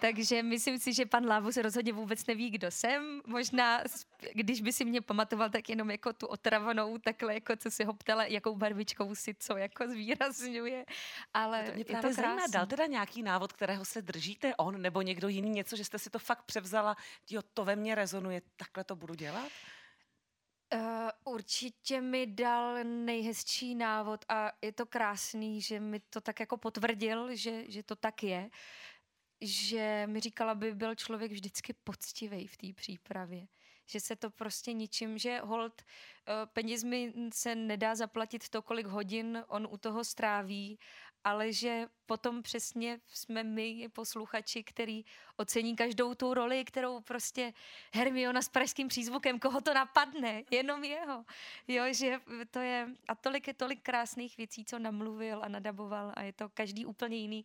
takže 0.00 0.42
myslím 0.42 0.78
si, 0.78 0.92
že 0.92 1.06
pan 1.06 1.26
Lávus 1.26 1.56
rozhodně 1.56 1.92
vůbec 1.92 2.26
neví, 2.26 2.50
kdo 2.50 2.70
jsem. 2.70 3.20
Možná, 3.26 3.82
když 4.32 4.60
by 4.60 4.72
si 4.72 4.84
mě 4.84 5.00
pamatoval, 5.00 5.50
tak 5.50 5.68
jenom 5.68 5.90
jako 5.90 6.12
tu 6.12 6.26
otravanou, 6.26 6.98
takhle 6.98 7.34
jako 7.34 7.56
co 7.56 7.70
si 7.70 7.84
ho 7.84 7.92
ptala, 7.92 8.24
jakou 8.24 8.56
barvičkou 8.56 9.14
si 9.14 9.34
co 9.34 9.56
jako 9.56 9.88
zvýrazňuje. 9.88 10.84
Ale 11.34 11.64
to 11.64 11.72
mě 11.72 11.84
právě 11.84 12.14
zajímá, 12.14 12.46
dal 12.46 12.66
teda 12.66 12.86
nějaký 12.86 13.22
návod, 13.22 13.52
kterého 13.52 13.84
se 13.84 14.02
držíte 14.02 14.56
on 14.56 14.82
nebo 14.82 15.02
někdo 15.02 15.28
jiný, 15.28 15.50
něco, 15.50 15.76
že 15.76 15.84
jste 15.84 15.98
si 15.98 16.10
to 16.10 16.18
fakt 16.18 16.42
převzala, 16.42 16.96
jo, 17.30 17.42
to 17.54 17.64
ve 17.64 17.76
mně 17.76 17.94
rezonuje, 17.94 18.42
takhle 18.56 18.84
to 18.84 18.96
budu 18.96 19.14
dělat? 19.14 19.52
Uh, 20.74 21.34
určitě 21.34 22.00
mi 22.00 22.26
dal 22.26 22.84
nejhezčí 22.84 23.74
návod 23.74 24.24
a 24.28 24.52
je 24.62 24.72
to 24.72 24.86
krásný, 24.86 25.62
že 25.62 25.80
mi 25.80 26.00
to 26.00 26.20
tak 26.20 26.40
jako 26.40 26.56
potvrdil, 26.56 27.36
že, 27.36 27.70
že 27.70 27.82
to 27.82 27.96
tak 27.96 28.22
je 28.22 28.50
že 29.40 30.06
mi 30.06 30.20
říkala, 30.20 30.54
by 30.54 30.74
byl 30.74 30.94
člověk 30.94 31.32
vždycky 31.32 31.72
poctivý 31.72 32.46
v 32.46 32.56
té 32.56 32.72
přípravě. 32.72 33.46
Že 33.86 34.00
se 34.00 34.16
to 34.16 34.30
prostě 34.30 34.72
ničím, 34.72 35.18
že 35.18 35.40
hold 35.40 35.82
eh, 35.82 36.32
penězmi 36.46 37.12
se 37.32 37.54
nedá 37.54 37.94
zaplatit 37.94 38.48
to, 38.48 38.62
kolik 38.62 38.86
hodin 38.86 39.44
on 39.48 39.68
u 39.70 39.76
toho 39.76 40.04
stráví, 40.04 40.78
ale 41.24 41.52
že 41.52 41.86
potom 42.06 42.42
přesně 42.42 43.00
jsme 43.06 43.44
my, 43.44 43.88
posluchači, 43.92 44.62
který 44.62 45.04
ocení 45.36 45.76
každou 45.76 46.14
tu 46.14 46.34
roli, 46.34 46.64
kterou 46.64 47.00
prostě 47.00 47.52
Hermiona 47.94 48.42
s 48.42 48.48
pražským 48.48 48.88
přízvukem, 48.88 49.38
koho 49.38 49.60
to 49.60 49.74
napadne, 49.74 50.42
jenom 50.50 50.84
jeho. 50.84 51.24
Jo, 51.68 51.84
že 51.90 52.20
to 52.50 52.58
je, 52.58 52.88
a 53.08 53.14
tolik 53.14 53.46
je 53.46 53.54
tolik 53.54 53.82
krásných 53.82 54.36
věcí, 54.36 54.64
co 54.64 54.78
namluvil 54.78 55.44
a 55.44 55.48
nadaboval 55.48 56.12
a 56.14 56.22
je 56.22 56.32
to 56.32 56.48
každý 56.48 56.86
úplně 56.86 57.16
jiný 57.16 57.44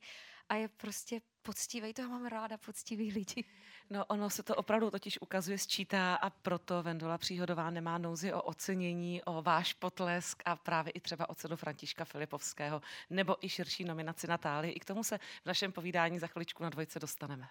a 0.49 0.55
je 0.55 0.67
prostě 0.67 1.21
poctivý, 1.41 1.93
to 1.93 2.01
já 2.01 2.07
mám 2.07 2.25
ráda, 2.25 2.57
poctivý 2.57 3.11
lidi. 3.11 3.43
No 3.89 4.06
ono 4.06 4.30
se 4.30 4.43
to 4.43 4.56
opravdu 4.56 4.91
totiž 4.91 5.21
ukazuje, 5.21 5.58
sčítá 5.58 6.15
a 6.15 6.30
proto 6.30 6.84
Vendola 6.84 7.17
Příhodová 7.17 7.69
nemá 7.69 7.98
nouzi 7.98 8.34
o 8.34 8.41
ocenění, 8.41 9.24
o 9.24 9.41
váš 9.41 9.74
potlesk 9.74 10.43
a 10.45 10.56
právě 10.56 10.91
i 10.91 11.00
třeba 11.00 11.30
o 11.30 11.36
cenu 11.36 11.56
Františka 11.56 12.06
Filipovského 12.06 12.82
nebo 13.10 13.36
i 13.41 13.50
širší 13.50 13.84
nominaci 13.84 14.28
Natálii. 14.28 14.71
I 14.71 14.80
k 14.80 14.86
tomu 14.86 15.04
se 15.04 15.17
v 15.17 15.45
našem 15.45 15.71
povídání 15.71 16.19
za 16.19 16.28
chviličku 16.28 16.63
na 16.63 16.69
dvojce 16.69 17.00
dostaneme. 17.00 17.48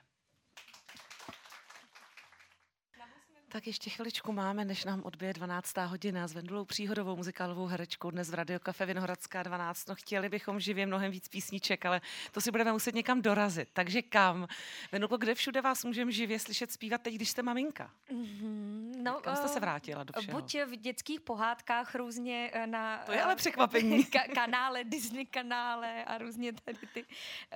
Tak 3.55 3.67
ještě 3.67 3.91
chviličku 3.91 4.33
máme, 4.33 4.65
než 4.65 4.85
nám 4.85 5.03
odbije 5.05 5.33
12. 5.33 5.77
hodina 5.77 6.29
s 6.29 6.33
Vendulou 6.33 6.65
Příhodovou, 6.65 7.17
muzikálovou 7.17 7.67
herečkou 7.67 8.11
dnes 8.11 8.31
v 8.31 8.35
Radio 8.35 8.59
Cafe 8.59 8.87
Vinohradská 8.87 9.43
12. 9.43 9.89
No 9.89 9.95
chtěli 9.95 10.29
bychom 10.29 10.61
živě 10.61 10.87
mnohem 10.87 11.11
víc 11.11 11.29
písniček, 11.29 11.87
ale 11.87 12.01
to 12.33 12.41
si 12.41 12.51
budeme 12.51 12.73
muset 12.73 12.95
někam 12.95 13.23
dorazit. 13.23 13.69
Takže 13.73 14.03
kam? 14.03 14.49
Vendulko, 14.93 15.17
kde 15.17 15.35
všude 15.35 15.61
vás 15.61 15.85
můžeme 15.85 16.13
živě 16.13 16.39
slyšet 16.39 16.73
zpívat 16.73 17.03
teď, 17.03 17.15
když 17.15 17.29
jste 17.29 17.43
maminka? 17.43 17.91
Mm-hmm. 18.11 19.03
No, 19.03 19.21
Kam 19.21 19.37
jste 19.37 19.49
se 19.49 19.61
vrátila 19.61 20.05
do 20.05 20.13
všeho? 20.21 20.41
Buď 20.41 20.57
v 20.67 20.77
dětských 20.77 21.21
pohádkách 21.21 21.95
různě 21.95 22.51
na... 22.67 22.99
To 22.99 23.13
je 23.13 23.23
ale 23.23 23.37
překvapení. 23.37 24.05
Ka- 24.05 24.35
kanále, 24.35 24.85
Disney 24.85 25.27
kanále 25.27 26.05
a 26.05 26.19
různě 26.19 26.53
tady 26.53 26.79
ty... 26.95 27.05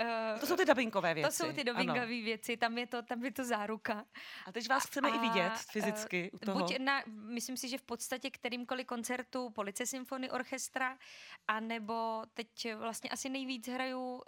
Uh, 0.02 0.40
to 0.40 0.46
jsou 0.46 0.56
ty 0.56 0.64
dubbingové 0.64 1.14
věci. 1.14 1.38
To 1.38 1.44
jsou 1.44 1.52
ty 1.52 1.64
dubbingové 1.64 2.06
věci, 2.06 2.56
tam 2.56 2.78
je 2.78 2.86
to, 2.86 3.02
tam 3.02 3.24
je 3.24 3.32
to 3.32 3.44
záruka. 3.44 4.04
A 4.46 4.52
teď 4.52 4.68
vás 4.68 4.86
chceme 4.86 5.08
a, 5.10 5.14
i 5.14 5.18
vidět 5.18 5.52
fyzicky 5.52 5.87
u 6.32 6.38
toho. 6.38 6.60
Buď 6.60 6.78
na, 6.78 7.02
myslím 7.06 7.56
si, 7.56 7.68
že 7.68 7.78
v 7.78 7.82
podstatě 7.82 8.30
kterýmkoliv 8.30 8.86
koncertu 8.86 9.50
Police 9.50 9.86
Symphony 9.86 10.30
Orchestra, 10.30 10.98
anebo 11.48 12.22
teď 12.34 12.74
vlastně 12.74 13.10
asi 13.10 13.28
nejvíc 13.28 13.68
hraju 13.68 14.00
uh, 14.00 14.22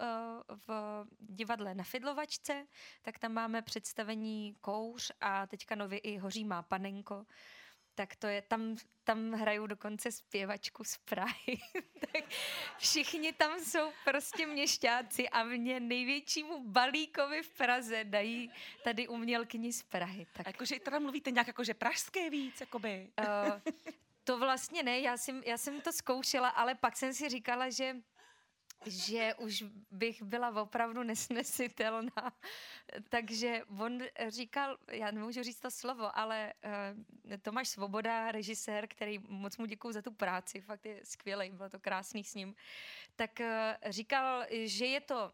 v 0.67 1.05
divadle 1.19 1.75
na 1.75 1.83
Fidlovačce, 1.83 2.65
tak 3.01 3.19
tam 3.19 3.33
máme 3.33 3.61
představení 3.61 4.55
Kouř 4.61 5.11
a 5.21 5.47
teďka 5.47 5.75
nově 5.75 5.99
i 5.99 6.17
Hoří 6.17 6.45
má 6.45 6.61
panenko 6.61 7.25
tak 8.01 8.15
to 8.15 8.27
je, 8.27 8.41
tam, 8.41 8.75
tam 9.03 9.31
hrajou 9.31 9.67
dokonce 9.67 10.11
zpěvačku 10.11 10.83
z 10.83 10.97
Prahy. 10.97 11.57
tak 11.99 12.23
všichni 12.77 13.33
tam 13.33 13.59
jsou 13.59 13.91
prostě 14.05 14.45
měšťáci 14.45 15.29
a 15.29 15.43
mě 15.43 15.79
největšímu 15.79 16.63
balíkovi 16.63 17.43
v 17.43 17.49
Praze 17.49 18.03
dají 18.03 18.51
tady 18.83 19.07
umělkyni 19.07 19.73
z 19.73 19.83
Prahy. 19.83 20.27
Tak. 20.33 20.47
Jakože 20.47 20.79
teda 20.79 20.99
mluvíte 20.99 21.31
nějak 21.31 21.47
jakože 21.47 21.73
pražské 21.73 22.29
víc, 22.29 22.61
jakoby? 22.61 23.07
uh, 23.19 23.73
to 24.23 24.39
vlastně 24.39 24.83
ne, 24.83 24.99
já 24.99 25.17
jsem, 25.17 25.41
já 25.45 25.57
jsem 25.57 25.81
to 25.81 25.91
zkoušela, 25.91 26.49
ale 26.49 26.75
pak 26.75 26.97
jsem 26.97 27.13
si 27.13 27.29
říkala, 27.29 27.69
že 27.69 27.95
že 28.85 29.33
už 29.33 29.63
bych 29.91 30.23
byla 30.23 30.61
opravdu 30.61 31.03
nesnesitelná. 31.03 32.33
Takže 33.09 33.61
on 33.79 34.01
říkal, 34.27 34.77
já 34.91 35.11
nemůžu 35.11 35.43
říct 35.43 35.59
to 35.59 35.71
slovo, 35.71 36.17
ale 36.17 36.53
uh, 36.65 37.37
Tomáš 37.41 37.69
Svoboda, 37.69 38.31
režisér, 38.31 38.87
který 38.87 39.19
moc 39.19 39.57
mu 39.57 39.65
děkuju 39.65 39.93
za 39.93 40.01
tu 40.01 40.11
práci, 40.11 40.61
fakt 40.61 40.85
je 40.85 40.99
skvělý, 41.03 41.49
bylo 41.49 41.69
to 41.69 41.79
krásný 41.79 42.23
s 42.23 42.35
ním, 42.35 42.55
tak 43.15 43.39
uh, 43.39 43.45
říkal, 43.91 44.45
že 44.63 44.85
je 44.85 45.01
to 45.01 45.31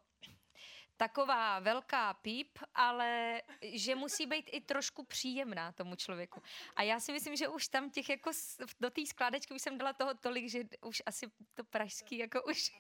taková 0.98 1.60
velká 1.60 2.14
píp, 2.14 2.60
ale 2.76 3.42
že 3.62 3.96
musí 3.96 4.26
být 4.26 4.50
i 4.52 4.62
trošku 4.62 5.04
příjemná 5.04 5.72
tomu 5.72 5.96
člověku. 5.96 6.42
A 6.76 6.84
já 6.84 7.00
si 7.00 7.12
myslím, 7.12 7.36
že 7.36 7.48
už 7.48 7.68
tam 7.68 7.90
těch 7.90 8.10
jako 8.10 8.32
do 8.80 8.90
té 8.90 9.06
skládečky 9.06 9.54
už 9.54 9.62
jsem 9.62 9.78
dala 9.78 9.94
toho 9.94 10.14
tolik, 10.14 10.50
že 10.50 10.64
už 10.82 11.04
asi 11.06 11.28
to 11.54 11.64
pražský 11.64 12.18
jako 12.18 12.44
už... 12.44 12.72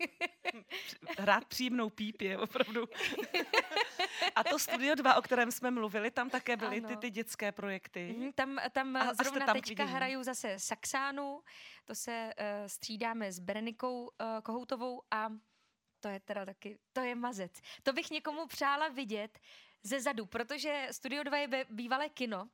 Hrát 1.20 1.46
příjemnou 1.46 1.90
píp 1.90 2.22
je 2.22 2.38
opravdu... 2.38 2.86
A 4.36 4.44
to 4.44 4.60
Studio 4.60 4.96
2, 4.96 5.16
o 5.16 5.22
kterém 5.22 5.52
jsme 5.52 5.72
mluvili, 5.72 6.12
tam 6.12 6.30
také 6.30 6.58
byly 6.58 6.82
ty, 6.82 6.98
ty 6.98 7.10
dětské 7.10 7.52
projekty. 7.52 8.16
Mm, 8.18 8.34
tam 8.34 8.58
tam 8.72 8.96
a, 8.96 9.14
zrovna 9.14 9.46
tam 9.46 9.62
teďka 9.62 9.86
hraju 9.86 10.24
zase 10.24 10.60
Saxánu, 10.60 11.42
to 11.86 11.96
se 11.96 12.34
uh, 12.40 12.68
střídáme 12.68 13.32
s 13.32 13.40
Berenikou 13.40 14.04
uh, 14.04 14.10
Kohoutovou 14.44 15.02
a 15.12 15.30
to 16.00 16.08
je 16.08 16.20
teda 16.20 16.46
taky, 16.46 16.80
to 16.94 17.02
je 17.02 17.16
mazec. 17.16 17.62
To 17.84 17.94
bych 17.94 18.12
někomu 18.12 18.48
přála 18.48 18.88
vidět 18.88 19.40
ze 19.84 20.02
zadu, 20.02 20.26
protože 20.26 20.88
Studio 20.92 21.24
2 21.24 21.38
je 21.38 21.66
bývalé 21.70 22.10
kino 22.10 22.50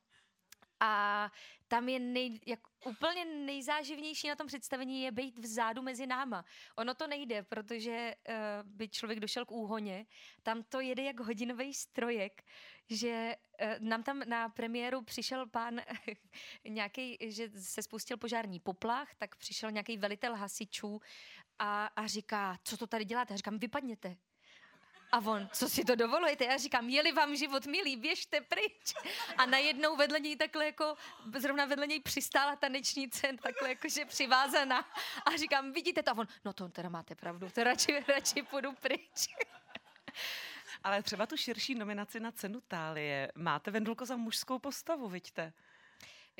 a 0.80 1.30
tam 1.68 1.88
je 1.88 1.98
nej, 1.98 2.40
jak, 2.46 2.60
úplně 2.86 3.24
nejzáživnější 3.24 4.28
na 4.28 4.36
tom 4.36 4.46
představení 4.46 5.02
je 5.02 5.12
být 5.12 5.38
vzadu 5.38 5.82
mezi 5.82 6.06
náma. 6.06 6.44
Ono 6.76 6.94
to 6.94 7.06
nejde, 7.06 7.42
protože 7.42 8.14
uh, 8.28 8.34
by 8.64 8.88
člověk 8.88 9.20
došel 9.20 9.44
k 9.44 9.50
úhoně. 9.50 10.06
Tam 10.42 10.62
to 10.62 10.80
jede 10.80 11.02
jak 11.02 11.20
hodinový 11.20 11.74
strojek, 11.74 12.44
že 12.90 13.36
uh, 13.62 13.68
nám 13.78 14.02
tam 14.02 14.22
na 14.26 14.48
premiéru 14.48 15.02
přišel 15.02 15.46
pán 15.46 15.80
nějaký, 16.68 17.18
že 17.20 17.50
se 17.60 17.82
spustil 17.82 18.16
požární 18.16 18.60
poplach, 18.60 19.14
tak 19.14 19.36
přišel 19.36 19.70
nějaký 19.70 19.96
velitel 19.96 20.34
hasičů 20.34 21.00
a, 21.58 21.86
a 21.96 22.06
říká, 22.06 22.58
co 22.64 22.76
to 22.76 22.86
tady 22.86 23.04
děláte? 23.04 23.32
Já 23.32 23.36
říkám, 23.36 23.58
vypadněte. 23.58 24.16
A 25.12 25.18
on, 25.18 25.48
co 25.52 25.68
si 25.68 25.84
to 25.84 25.94
dovolujete? 25.94 26.44
Já 26.44 26.56
říkám, 26.56 26.88
jeli 26.88 27.12
vám 27.12 27.36
život 27.36 27.66
milý, 27.66 27.96
běžte 27.96 28.40
pryč. 28.40 28.94
A 29.36 29.46
najednou 29.46 29.96
vedle 29.96 30.20
něj 30.20 30.36
takhle 30.36 30.66
jako, 30.66 30.96
zrovna 31.38 31.64
vedle 31.64 31.86
něj 31.86 32.00
přistála 32.00 32.56
tanečnice, 32.56 33.28
takhle 33.42 33.68
jakože 33.68 34.04
přivázaná. 34.04 34.88
A 35.26 35.36
říkám, 35.36 35.72
vidíte 35.72 36.02
to? 36.02 36.10
A 36.10 36.14
on, 36.14 36.26
no 36.44 36.52
to 36.52 36.68
teda 36.68 36.88
máte 36.88 37.14
pravdu, 37.14 37.50
to 37.50 37.64
radši, 37.64 38.04
radši 38.08 38.42
půjdu 38.42 38.72
pryč. 38.72 39.28
Ale 40.84 41.02
třeba 41.02 41.26
tu 41.26 41.36
širší 41.36 41.74
nominaci 41.74 42.20
na 42.20 42.32
cenu 42.32 42.60
Tálie 42.60 43.32
máte 43.34 43.70
Vendulko 43.70 44.06
za 44.06 44.16
mužskou 44.16 44.58
postavu, 44.58 45.08
vidíte? 45.08 45.52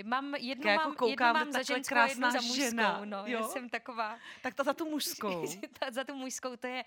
Mám 0.03 0.35
jednu, 0.35 0.71
jako 0.71 0.89
mám, 0.89 0.97
koukám, 0.97 1.37
jednu 1.37 1.45
mám 1.45 1.53
za 1.53 1.63
ženskou, 1.63 1.99
jednu 2.09 2.31
za 2.31 2.41
mužskou. 2.41 2.55
Žena, 2.55 3.05
no, 3.05 3.19
jo? 3.19 3.27
Já 3.27 3.43
jsem 3.43 3.69
taková... 3.69 4.19
Tak 4.43 4.55
ta 4.55 4.65
za 4.65 4.73
tu 4.73 4.91
mužskou. 4.91 5.47
ta 5.79 5.91
za 5.91 6.05
tu 6.05 6.15
mužskou, 6.15 6.57
to 6.57 6.67
je, 6.67 6.85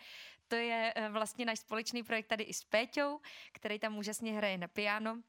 to 0.48 0.56
je 0.56 0.94
eh, 0.96 1.10
vlastně 1.10 1.46
náš 1.46 1.60
společný 1.60 2.04
projekt 2.04 2.28
tady 2.28 2.44
i 2.44 2.54
s 2.54 2.64
Péťou, 2.64 3.20
který 3.52 3.80
tam 3.80 3.98
úžasně 3.98 4.34
hraje 4.34 4.58
na 4.58 4.68
piano. 4.68 5.22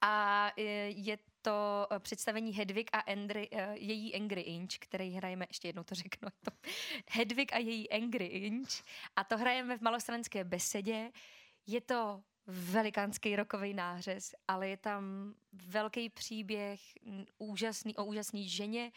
A 0.00 0.46
eh, 0.58 0.62
je 0.88 1.18
to 1.42 1.86
eh, 1.90 1.98
představení 1.98 2.52
Hedvig 2.52 2.90
a 2.92 3.00
Andry, 3.00 3.48
její 3.72 4.14
Angry 4.14 4.40
Inch, 4.40 4.78
který 4.78 5.10
hrajeme, 5.10 5.46
ještě 5.48 5.68
jednou 5.68 5.84
to 5.84 5.94
řeknu, 6.04 6.28
to 6.44 6.50
Hedvig 7.10 7.52
a 7.52 7.58
její 7.58 7.90
Angry 7.90 8.26
Inch. 8.26 8.72
A 9.16 9.24
to 9.24 9.38
hrajeme 9.38 9.78
v 9.78 9.80
malostranské 9.80 10.44
besedě. 10.44 11.12
Je 11.66 11.80
to 11.80 12.22
velikánský 12.46 13.36
rokový 13.36 13.74
nářez, 13.74 14.34
ale 14.48 14.68
je 14.68 14.76
tam 14.76 15.34
velký 15.52 16.10
příběh 16.10 16.80
úžasný, 17.38 17.96
o 17.96 18.04
úžasné 18.04 18.42
ženě, 18.42 18.92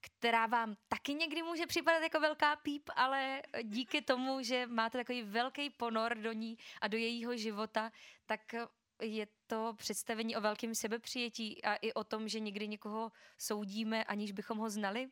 která 0.00 0.46
vám 0.46 0.76
taky 0.88 1.14
někdy 1.14 1.42
může 1.42 1.66
připadat 1.66 2.02
jako 2.02 2.20
velká 2.20 2.56
píp, 2.56 2.90
ale 2.96 3.42
díky 3.62 4.02
tomu, 4.02 4.42
že 4.42 4.66
máte 4.66 4.98
takový 4.98 5.22
velký 5.22 5.70
ponor 5.70 6.14
do 6.14 6.32
ní 6.32 6.58
a 6.80 6.88
do 6.88 6.96
jejího 6.96 7.36
života, 7.36 7.92
tak 8.26 8.54
je 9.02 9.26
to 9.46 9.74
představení 9.76 10.36
o 10.36 10.40
velkém 10.40 10.74
sebepřijetí 10.74 11.64
a 11.64 11.74
i 11.74 11.92
o 11.92 12.04
tom, 12.04 12.28
že 12.28 12.40
někdy 12.40 12.68
někoho 12.68 13.12
soudíme, 13.38 14.04
aniž 14.04 14.32
bychom 14.32 14.58
ho 14.58 14.70
znali 14.70 15.08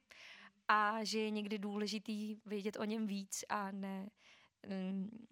a 0.69 1.05
že 1.05 1.19
je 1.19 1.31
někdy 1.31 1.59
důležitý 1.59 2.37
vědět 2.47 2.77
o 2.77 2.85
něm 2.85 3.07
víc 3.07 3.45
a 3.49 3.71
ne, 3.71 4.11
mm, 4.67 5.27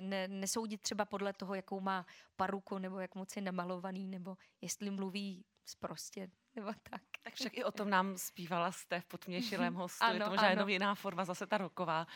ne, 0.00 0.28
nesoudit 0.28 0.80
třeba 0.80 1.04
podle 1.04 1.32
toho, 1.32 1.54
jakou 1.54 1.80
má 1.80 2.06
paruku, 2.36 2.78
nebo 2.78 2.98
jak 2.98 3.14
moc 3.14 3.36
je 3.36 3.42
namalovaný, 3.42 4.06
nebo 4.06 4.36
jestli 4.60 4.90
mluví 4.90 5.44
prostě, 5.78 6.28
nebo 6.54 6.72
tak. 6.90 7.02
Tak 7.22 7.34
však 7.34 7.56
i 7.56 7.64
o 7.64 7.72
tom 7.72 7.90
nám 7.90 8.18
zpívala 8.18 8.72
jste 8.72 9.00
v 9.00 9.04
podměšilém 9.04 9.74
hostu, 9.74 10.04
ano, 10.04 10.14
je 10.14 10.20
to 10.20 10.30
možná 10.30 10.50
jenom 10.50 10.68
jiná 10.68 10.94
forma, 10.94 11.24
zase 11.24 11.46
ta 11.46 11.58
roková. 11.58 12.06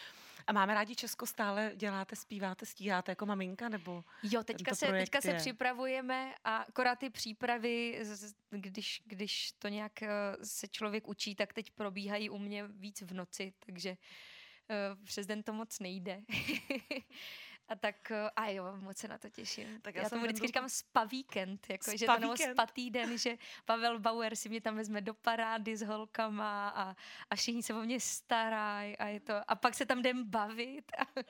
A 0.47 0.53
máme 0.53 0.75
rádi 0.75 0.97
Česko 0.97 1.27
stále, 1.27 1.73
děláte, 1.77 2.16
zpíváte, 2.16 2.66
stíháte 2.66 3.12
jako 3.12 3.27
maminka, 3.27 3.69
nebo 3.69 4.05
Jo, 4.23 4.45
teďka, 4.45 4.75
se, 4.75 4.87
teďka 4.87 5.21
se 5.21 5.35
připravujeme 5.35 6.35
a 6.45 6.57
akorát 6.57 6.99
ty 6.99 7.11
přípravy, 7.11 8.03
když, 8.51 9.03
když 9.05 9.53
to 9.53 9.69
nějak 9.69 10.03
eh, 10.03 10.09
se 10.42 10.69
člověk 10.69 11.09
učí, 11.09 11.35
tak 11.35 11.53
teď 11.53 11.71
probíhají 11.71 12.31
u 12.31 12.38
mě 12.38 12.66
víc 12.66 13.03
v 13.03 13.14
noci, 13.14 13.53
takže 13.66 13.90
uh, 13.90 15.05
přes 15.05 15.27
den 15.27 15.42
to 15.42 15.53
moc 15.53 15.79
nejde. 15.79 16.23
A 17.68 17.74
tak, 17.74 18.11
eh, 18.11 18.31
a 18.37 18.48
jo, 18.48 18.76
moc 18.81 18.96
se 18.96 19.09
na 19.09 19.18
to 19.18 19.31
těším. 19.31 19.81
Tak 19.81 19.94
já, 19.94 20.02
já 20.02 20.11
tomu 20.11 20.22
vždycky 20.22 20.40
do... 20.40 20.46
říkám 20.46 20.68
spa 20.68 21.05
víkend, 21.05 21.66
jako, 21.70 21.85
spa 21.85 21.96
že 21.96 22.07
to 22.07 22.18
nebo 22.18 22.37
spatý 22.37 22.90
den, 22.90 23.18
že 23.18 23.37
Pavel 23.64 23.98
Bauer 23.98 24.37
si 24.37 24.48
mě 24.48 24.61
tam 24.61 24.76
vezme 24.76 25.00
do 25.00 25.14
parády 25.14 25.76
s 25.76 25.83
holkama 25.83 26.68
a, 26.68 26.96
a 27.31 27.37
všichni 27.37 27.62
se 27.62 27.74
o 27.74 27.83
mě 27.83 28.00
starají 28.00 28.96
a 28.96 29.07
je 29.07 29.20
to, 29.20 29.35
a 29.48 29.55
pak 29.55 29.74
se 29.74 29.87
tam 29.87 29.98
jdem 29.98 30.31
bavit 30.31 30.92
a, 30.98 31.20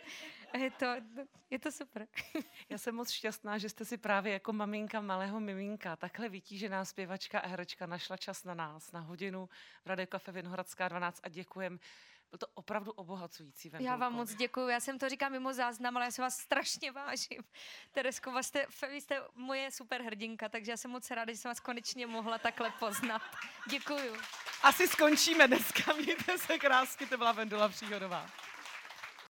a 0.52 0.56
je, 0.56 0.70
to, 0.70 0.86
je 1.50 1.58
to 1.58 1.72
super. 1.72 2.06
Já 2.68 2.78
jsem 2.78 2.94
moc 2.94 3.10
šťastná, 3.10 3.58
že 3.58 3.68
jste 3.68 3.84
si 3.84 3.96
právě 3.96 4.32
jako 4.32 4.52
maminka 4.52 5.00
malého 5.00 5.40
miminka, 5.40 5.96
takhle 5.96 6.28
vytížená 6.28 6.84
zpěvačka 6.84 7.40
a 7.40 7.46
herečka 7.48 7.86
našla 7.86 8.16
čas 8.16 8.44
na 8.44 8.54
nás, 8.54 8.92
na 8.92 9.00
hodinu 9.00 9.48
v 9.84 9.86
Radio 9.86 10.06
Kafe 10.06 10.32
Vinohradská 10.32 10.88
12 10.88 11.20
a 11.22 11.28
děkujem 11.28 11.78
byl 12.30 12.38
to 12.38 12.46
opravdu 12.54 12.92
obohacující. 12.92 13.70
Vendulko. 13.70 13.90
Já 13.92 13.96
vám 13.96 14.12
moc 14.12 14.34
děkuji. 14.34 14.68
Já 14.68 14.80
jsem 14.80 14.98
to 14.98 15.08
říkám 15.08 15.32
mimo 15.32 15.52
záznam, 15.52 15.96
ale 15.96 16.06
já 16.06 16.10
se 16.10 16.22
vás 16.22 16.38
strašně 16.38 16.92
vážím. 16.92 17.42
Teresko, 17.92 18.32
vás 18.32 18.46
jste, 18.46 18.66
vy 18.90 19.00
jste 19.00 19.22
moje 19.34 19.70
super 19.70 20.02
hrdinka, 20.02 20.48
takže 20.48 20.70
já 20.70 20.76
jsem 20.76 20.90
moc 20.90 21.10
ráda, 21.10 21.32
že 21.32 21.38
jsem 21.38 21.50
vás 21.50 21.60
konečně 21.60 22.06
mohla 22.06 22.38
takhle 22.38 22.70
poznat. 22.78 23.22
Děkuji. 23.70 24.12
Asi 24.62 24.88
skončíme 24.88 25.48
dneska. 25.48 25.92
Mějte 26.02 26.38
se 26.38 26.58
krásky, 26.58 27.06
to 27.06 27.16
byla 27.16 27.32
Vendula 27.32 27.68
Příhodová. 27.68 28.26